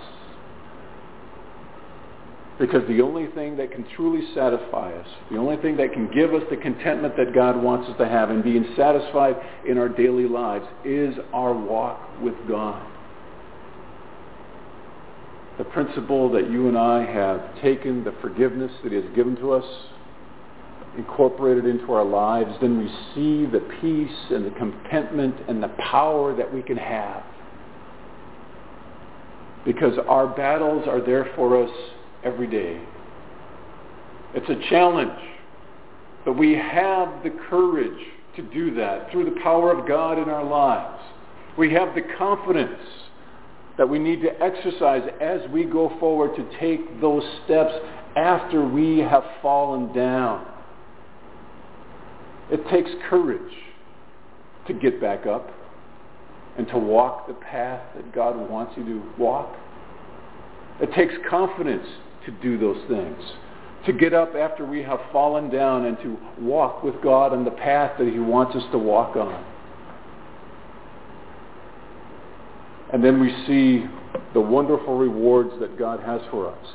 Because 2.57 2.87
the 2.87 3.01
only 3.01 3.27
thing 3.35 3.57
that 3.57 3.71
can 3.71 3.85
truly 3.95 4.25
satisfy 4.33 4.93
us, 4.93 5.07
the 5.29 5.37
only 5.37 5.57
thing 5.57 5.77
that 5.77 5.93
can 5.93 6.09
give 6.11 6.33
us 6.33 6.41
the 6.49 6.57
contentment 6.57 7.15
that 7.17 7.35
God 7.35 7.61
wants 7.61 7.89
us 7.89 7.97
to 7.97 8.07
have 8.07 8.29
and 8.29 8.43
being 8.43 8.65
satisfied 8.75 9.35
in 9.67 9.77
our 9.77 9.89
daily 9.89 10.27
lives 10.27 10.65
is 10.85 11.13
our 11.33 11.53
walk 11.53 11.99
with 12.21 12.35
God. 12.47 12.96
The 15.57 15.63
principle 15.65 16.31
that 16.31 16.49
you 16.51 16.67
and 16.67 16.77
I 16.77 17.03
have 17.03 17.61
taken, 17.61 18.03
the 18.03 18.13
forgiveness 18.21 18.71
that 18.83 18.91
he 18.91 18.95
has 18.97 19.15
given 19.15 19.35
to 19.37 19.53
us, 19.53 19.65
incorporated 20.97 21.65
into 21.65 21.93
our 21.93 22.05
lives, 22.05 22.51
then 22.61 22.77
we 22.77 22.87
see 23.13 23.45
the 23.45 23.59
peace 23.81 24.31
and 24.31 24.45
the 24.45 24.51
contentment 24.51 25.35
and 25.47 25.61
the 25.61 25.69
power 25.91 26.35
that 26.35 26.51
we 26.51 26.61
can 26.61 26.77
have. 26.77 27.23
Because 29.65 29.97
our 30.07 30.27
battles 30.27 30.87
are 30.87 31.01
there 31.01 31.31
for 31.35 31.63
us 31.63 31.71
every 32.23 32.47
day. 32.47 32.81
It's 34.33 34.49
a 34.49 34.69
challenge. 34.69 35.19
But 36.25 36.33
we 36.33 36.53
have 36.53 37.23
the 37.23 37.31
courage 37.49 38.05
to 38.35 38.41
do 38.41 38.73
that 38.75 39.11
through 39.11 39.25
the 39.25 39.39
power 39.41 39.71
of 39.77 39.87
God 39.87 40.19
in 40.19 40.29
our 40.29 40.43
lives. 40.43 41.01
We 41.57 41.73
have 41.73 41.95
the 41.95 42.03
confidence 42.17 42.79
that 43.77 43.87
we 43.87 43.99
need 43.99 44.21
to 44.21 44.41
exercise 44.41 45.07
as 45.21 45.41
we 45.51 45.63
go 45.63 45.95
forward 45.99 46.35
to 46.35 46.59
take 46.59 46.99
those 46.99 47.23
steps 47.45 47.73
after 48.15 48.67
we 48.67 48.99
have 48.99 49.23
fallen 49.41 49.93
down. 49.93 50.45
It 52.51 52.67
takes 52.69 52.89
courage 53.09 53.53
to 54.67 54.73
get 54.73 54.99
back 54.99 55.25
up 55.27 55.51
and 56.57 56.67
to 56.69 56.77
walk 56.77 57.27
the 57.27 57.33
path 57.33 57.81
that 57.95 58.13
God 58.13 58.49
wants 58.49 58.73
you 58.75 58.83
to 58.83 59.03
walk. 59.19 59.55
It 60.81 60.91
takes 60.93 61.13
confidence 61.29 61.87
to 62.25 62.31
do 62.41 62.57
those 62.57 62.83
things. 62.87 63.21
To 63.85 63.93
get 63.93 64.13
up 64.13 64.33
after 64.35 64.65
we 64.65 64.81
have 64.83 64.99
fallen 65.11 65.49
down 65.49 65.85
and 65.85 65.97
to 65.99 66.17
walk 66.39 66.83
with 66.83 66.95
God 67.01 67.31
on 67.31 67.45
the 67.45 67.51
path 67.51 67.93
that 67.99 68.07
he 68.07 68.19
wants 68.19 68.55
us 68.55 68.63
to 68.71 68.77
walk 68.77 69.15
on. 69.15 69.45
And 72.93 73.03
then 73.03 73.19
we 73.19 73.29
see 73.45 73.85
the 74.33 74.41
wonderful 74.41 74.97
rewards 74.97 75.51
that 75.59 75.77
God 75.77 75.99
has 76.01 76.21
for 76.31 76.49
us. 76.49 76.67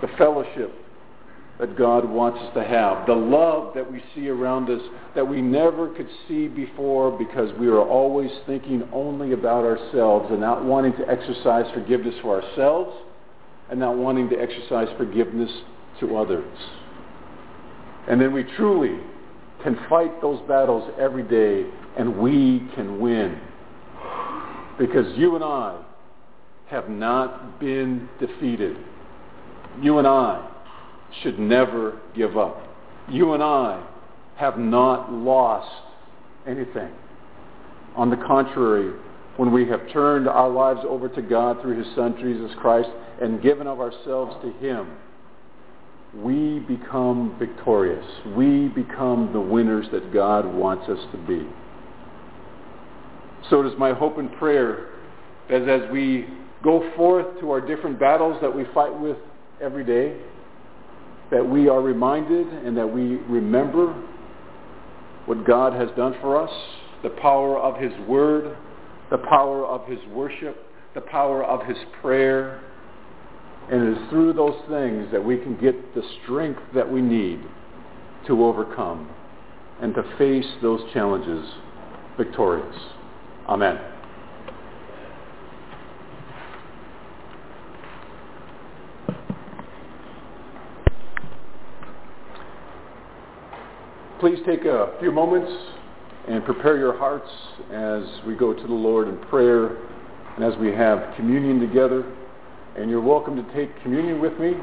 The 0.00 0.08
fellowship 0.18 0.72
that 1.58 1.76
God 1.76 2.08
wants 2.08 2.38
us 2.40 2.52
to 2.54 2.64
have. 2.64 3.06
The 3.06 3.14
love 3.14 3.74
that 3.74 3.90
we 3.90 4.02
see 4.14 4.28
around 4.28 4.70
us 4.70 4.80
that 5.14 5.26
we 5.26 5.40
never 5.40 5.88
could 5.94 6.08
see 6.26 6.48
before 6.48 7.16
because 7.16 7.56
we 7.58 7.68
are 7.68 7.80
always 7.80 8.30
thinking 8.46 8.82
only 8.92 9.32
about 9.32 9.64
ourselves 9.64 10.26
and 10.30 10.40
not 10.40 10.64
wanting 10.64 10.92
to 10.96 11.08
exercise 11.08 11.66
forgiveness 11.72 12.14
for 12.22 12.42
ourselves 12.42 12.90
and 13.70 13.78
not 13.78 13.96
wanting 13.96 14.28
to 14.30 14.36
exercise 14.36 14.88
forgiveness 14.96 15.50
to 16.00 16.16
others. 16.16 16.58
And 18.08 18.20
then 18.20 18.32
we 18.34 18.44
truly 18.56 18.98
can 19.62 19.78
fight 19.88 20.20
those 20.20 20.40
battles 20.48 20.92
every 20.98 21.22
day 21.22 21.68
and 21.96 22.18
we 22.18 22.68
can 22.74 23.00
win. 23.00 23.40
Because 24.78 25.16
you 25.16 25.34
and 25.34 25.44
I 25.44 25.80
have 26.68 26.88
not 26.88 27.60
been 27.60 28.08
defeated. 28.20 28.76
You 29.80 29.98
and 29.98 30.06
I 30.06 30.48
should 31.22 31.38
never 31.38 32.00
give 32.16 32.36
up. 32.36 32.60
You 33.08 33.34
and 33.34 33.42
I 33.42 33.84
have 34.36 34.58
not 34.58 35.12
lost 35.12 35.70
anything. 36.46 36.90
On 37.96 38.10
the 38.10 38.16
contrary, 38.16 38.92
when 39.36 39.52
we 39.52 39.66
have 39.68 39.80
turned 39.92 40.28
our 40.28 40.48
lives 40.48 40.80
over 40.88 41.08
to 41.08 41.22
God 41.22 41.60
through 41.60 41.82
his 41.82 41.94
Son, 41.94 42.16
Jesus 42.20 42.50
Christ, 42.60 42.88
and 43.20 43.42
given 43.42 43.66
of 43.66 43.80
ourselves 43.80 44.34
to 44.42 44.50
him, 44.64 44.96
we 46.16 46.60
become 46.60 47.36
victorious. 47.38 48.04
We 48.36 48.68
become 48.68 49.30
the 49.32 49.40
winners 49.40 49.86
that 49.92 50.12
God 50.12 50.52
wants 50.52 50.88
us 50.88 51.04
to 51.12 51.18
be. 51.18 51.46
So 53.50 53.60
it 53.62 53.66
is 53.66 53.78
my 53.78 53.92
hope 53.92 54.18
and 54.18 54.32
prayer 54.32 54.90
that 55.50 55.68
as 55.68 55.90
we 55.90 56.26
go 56.62 56.90
forth 56.96 57.38
to 57.40 57.50
our 57.50 57.60
different 57.60 58.00
battles 58.00 58.38
that 58.40 58.54
we 58.54 58.64
fight 58.72 58.98
with 58.98 59.18
every 59.60 59.84
day, 59.84 60.16
that 61.30 61.46
we 61.46 61.68
are 61.68 61.80
reminded 61.80 62.46
and 62.46 62.76
that 62.76 62.86
we 62.86 63.16
remember 63.28 63.94
what 65.26 65.46
God 65.46 65.72
has 65.74 65.88
done 65.96 66.14
for 66.20 66.40
us, 66.40 66.50
the 67.02 67.10
power 67.10 67.58
of 67.58 67.80
his 67.80 67.92
word, 68.08 68.56
the 69.10 69.18
power 69.18 69.66
of 69.66 69.86
his 69.86 69.98
worship, 70.10 70.56
the 70.94 71.00
power 71.00 71.44
of 71.44 71.66
his 71.66 71.76
prayer. 72.00 72.62
And 73.70 73.82
it 73.82 74.02
is 74.02 74.10
through 74.10 74.32
those 74.34 74.60
things 74.68 75.08
that 75.12 75.22
we 75.22 75.38
can 75.38 75.58
get 75.60 75.94
the 75.94 76.02
strength 76.22 76.60
that 76.74 76.90
we 76.90 77.02
need 77.02 77.40
to 78.26 78.44
overcome 78.44 79.10
and 79.80 79.94
to 79.94 80.02
face 80.18 80.46
those 80.62 80.80
challenges 80.92 81.46
victorious. 82.16 82.76
Amen. 83.48 83.78
Please 94.18 94.38
take 94.46 94.64
a 94.64 94.96
few 95.00 95.12
moments 95.12 95.52
and 96.28 96.42
prepare 96.46 96.78
your 96.78 96.96
hearts 96.96 97.28
as 97.70 98.04
we 98.26 98.34
go 98.34 98.54
to 98.54 98.62
the 98.62 98.72
Lord 98.72 99.08
in 99.08 99.18
prayer 99.26 99.76
and 100.36 100.44
as 100.44 100.58
we 100.58 100.68
have 100.68 101.14
communion 101.16 101.60
together. 101.60 102.04
And 102.78 102.88
you're 102.88 103.02
welcome 103.02 103.36
to 103.36 103.54
take 103.54 103.82
communion 103.82 104.22
with 104.22 104.38
me 104.40 104.54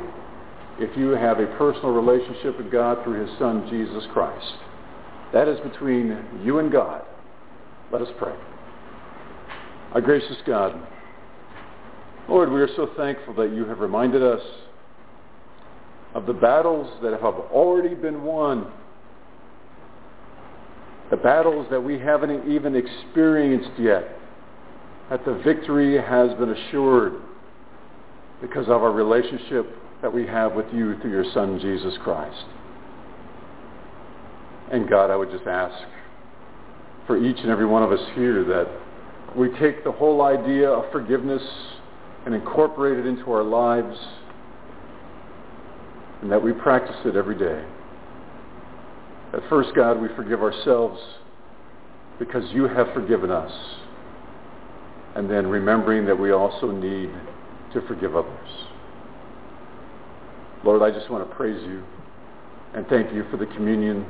if 0.79 0.97
you 0.97 1.09
have 1.09 1.39
a 1.39 1.45
personal 1.57 1.91
relationship 1.91 2.57
with 2.57 2.71
God 2.71 3.03
through 3.03 3.23
his 3.25 3.37
Son, 3.37 3.67
Jesus 3.69 4.03
Christ. 4.11 4.53
That 5.31 5.47
is 5.47 5.59
between 5.59 6.25
you 6.43 6.57
and 6.57 6.71
God. 6.71 7.03
Let 7.91 8.01
us 8.01 8.09
pray. 8.17 8.33
Our 9.93 10.01
gracious 10.01 10.37
God, 10.45 10.79
Lord, 12.29 12.51
we 12.51 12.61
are 12.61 12.69
so 12.75 12.89
thankful 12.95 13.33
that 13.35 13.53
you 13.53 13.65
have 13.65 13.79
reminded 13.79 14.23
us 14.23 14.41
of 16.13 16.25
the 16.25 16.33
battles 16.33 16.89
that 17.03 17.11
have 17.11 17.23
already 17.23 17.95
been 17.95 18.23
won 18.23 18.71
the 21.11 21.17
battles 21.17 21.67
that 21.69 21.81
we 21.81 21.99
haven't 21.99 22.49
even 22.49 22.73
experienced 22.73 23.77
yet, 23.77 24.17
that 25.09 25.23
the 25.25 25.33
victory 25.43 26.01
has 26.01 26.33
been 26.35 26.51
assured 26.51 27.21
because 28.41 28.65
of 28.67 28.81
our 28.81 28.93
relationship 28.93 29.67
that 30.01 30.11
we 30.11 30.25
have 30.25 30.53
with 30.53 30.65
you 30.73 30.97
through 31.01 31.11
your 31.11 31.25
Son, 31.33 31.59
Jesus 31.59 31.93
Christ. 32.01 32.45
And 34.71 34.89
God, 34.89 35.11
I 35.11 35.17
would 35.17 35.29
just 35.31 35.45
ask 35.45 35.85
for 37.05 37.17
each 37.17 37.37
and 37.39 37.49
every 37.49 37.65
one 37.65 37.83
of 37.83 37.91
us 37.91 37.99
here 38.15 38.45
that 38.45 38.67
we 39.35 39.49
take 39.59 39.83
the 39.83 39.91
whole 39.91 40.21
idea 40.23 40.69
of 40.69 40.91
forgiveness 40.91 41.41
and 42.25 42.35
incorporate 42.35 42.99
it 42.99 43.05
into 43.05 43.31
our 43.31 43.43
lives 43.43 43.97
and 46.21 46.31
that 46.31 46.41
we 46.41 46.53
practice 46.53 46.95
it 47.05 47.15
every 47.15 47.37
day. 47.37 47.65
That 49.31 49.41
first, 49.49 49.69
God, 49.75 49.99
we 50.01 50.09
forgive 50.15 50.41
ourselves 50.41 50.99
because 52.19 52.43
you 52.51 52.67
have 52.67 52.87
forgiven 52.93 53.31
us. 53.31 53.51
And 55.15 55.29
then 55.29 55.47
remembering 55.47 56.05
that 56.05 56.17
we 56.17 56.31
also 56.31 56.71
need 56.71 57.09
to 57.73 57.81
forgive 57.87 58.15
others. 58.15 58.49
Lord, 60.63 60.83
I 60.83 60.91
just 60.95 61.09
want 61.09 61.27
to 61.27 61.35
praise 61.35 61.61
you 61.65 61.83
and 62.75 62.85
thank 62.87 63.13
you 63.13 63.25
for 63.31 63.37
the 63.37 63.47
communion 63.47 64.05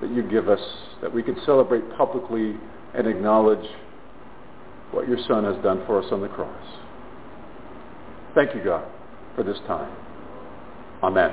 that 0.00 0.10
you 0.10 0.22
give 0.22 0.48
us, 0.48 0.60
that 1.00 1.12
we 1.12 1.22
can 1.22 1.36
celebrate 1.44 1.82
publicly 1.96 2.56
and 2.94 3.06
acknowledge 3.06 3.64
what 4.92 5.08
your 5.08 5.18
Son 5.26 5.44
has 5.44 5.56
done 5.62 5.82
for 5.86 6.02
us 6.02 6.06
on 6.12 6.20
the 6.20 6.28
cross. 6.28 6.64
Thank 8.34 8.54
you, 8.54 8.62
God, 8.62 8.86
for 9.34 9.42
this 9.42 9.58
time. 9.66 9.94
Amen. 11.02 11.32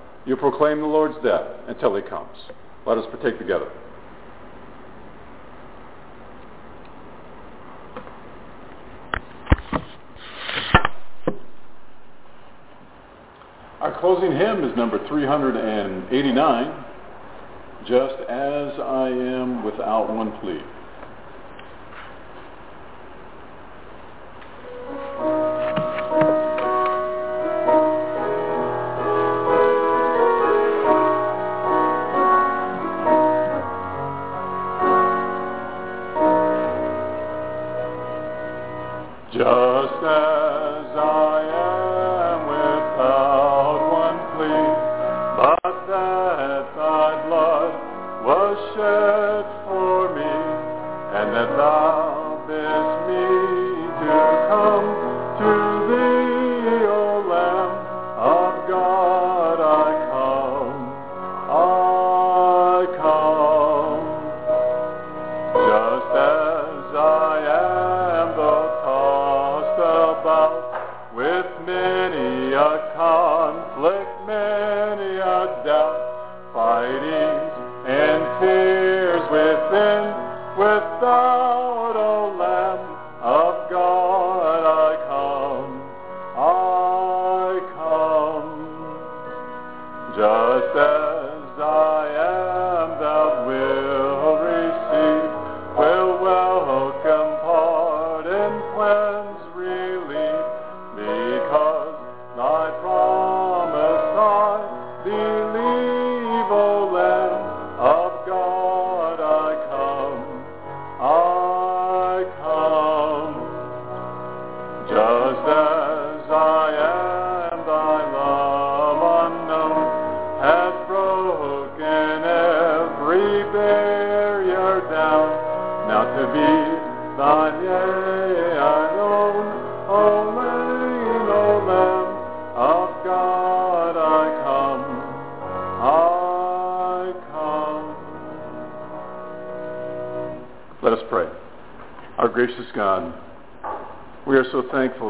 you 0.25 0.35
proclaim 0.35 0.79
the 0.79 0.87
Lord's 0.87 1.15
death 1.23 1.47
until 1.67 1.95
he 1.95 2.01
comes. 2.01 2.37
Let 2.85 2.97
us 2.97 3.05
partake 3.11 3.37
together. 3.39 3.69
Our 13.79 13.99
closing 13.99 14.31
hymn 14.31 14.63
is 14.63 14.75
number 14.77 15.05
389, 15.07 16.85
Just 17.87 18.13
as 18.29 18.79
I 18.79 19.09
Am 19.09 19.63
Without 19.63 20.13
One 20.13 20.39
Plea. 20.39 20.61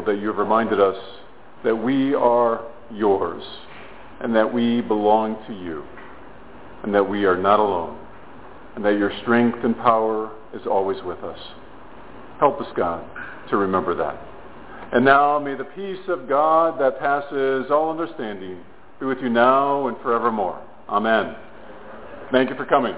That 0.06 0.20
you 0.20 0.28
have 0.28 0.36
reminded 0.36 0.80
us 0.80 0.96
that 1.64 1.74
we 1.74 2.14
are 2.14 2.64
yours 2.92 3.42
and 4.20 4.34
that 4.34 4.52
we 4.52 4.80
belong 4.82 5.36
to 5.46 5.52
you 5.52 5.84
and 6.82 6.94
that 6.94 7.08
we 7.08 7.24
are 7.24 7.36
not 7.36 7.60
alone 7.60 7.98
and 8.74 8.84
that 8.84 8.98
your 8.98 9.12
strength 9.22 9.58
and 9.64 9.76
power 9.76 10.32
is 10.54 10.62
always 10.66 11.02
with 11.04 11.18
us. 11.22 11.38
Help 12.38 12.60
us, 12.60 12.66
God, 12.76 13.04
to 13.50 13.56
remember 13.56 13.94
that. 13.94 14.20
And 14.92 15.04
now 15.04 15.38
may 15.38 15.54
the 15.54 15.64
peace 15.64 16.00
of 16.08 16.28
God 16.28 16.80
that 16.80 16.98
passes 16.98 17.70
all 17.70 17.90
understanding 17.90 18.58
be 19.00 19.06
with 19.06 19.18
you 19.18 19.28
now 19.28 19.88
and 19.88 19.96
forevermore. 19.98 20.60
Amen. 20.88 21.34
Thank 22.30 22.50
you 22.50 22.56
for 22.56 22.66
coming. 22.66 22.94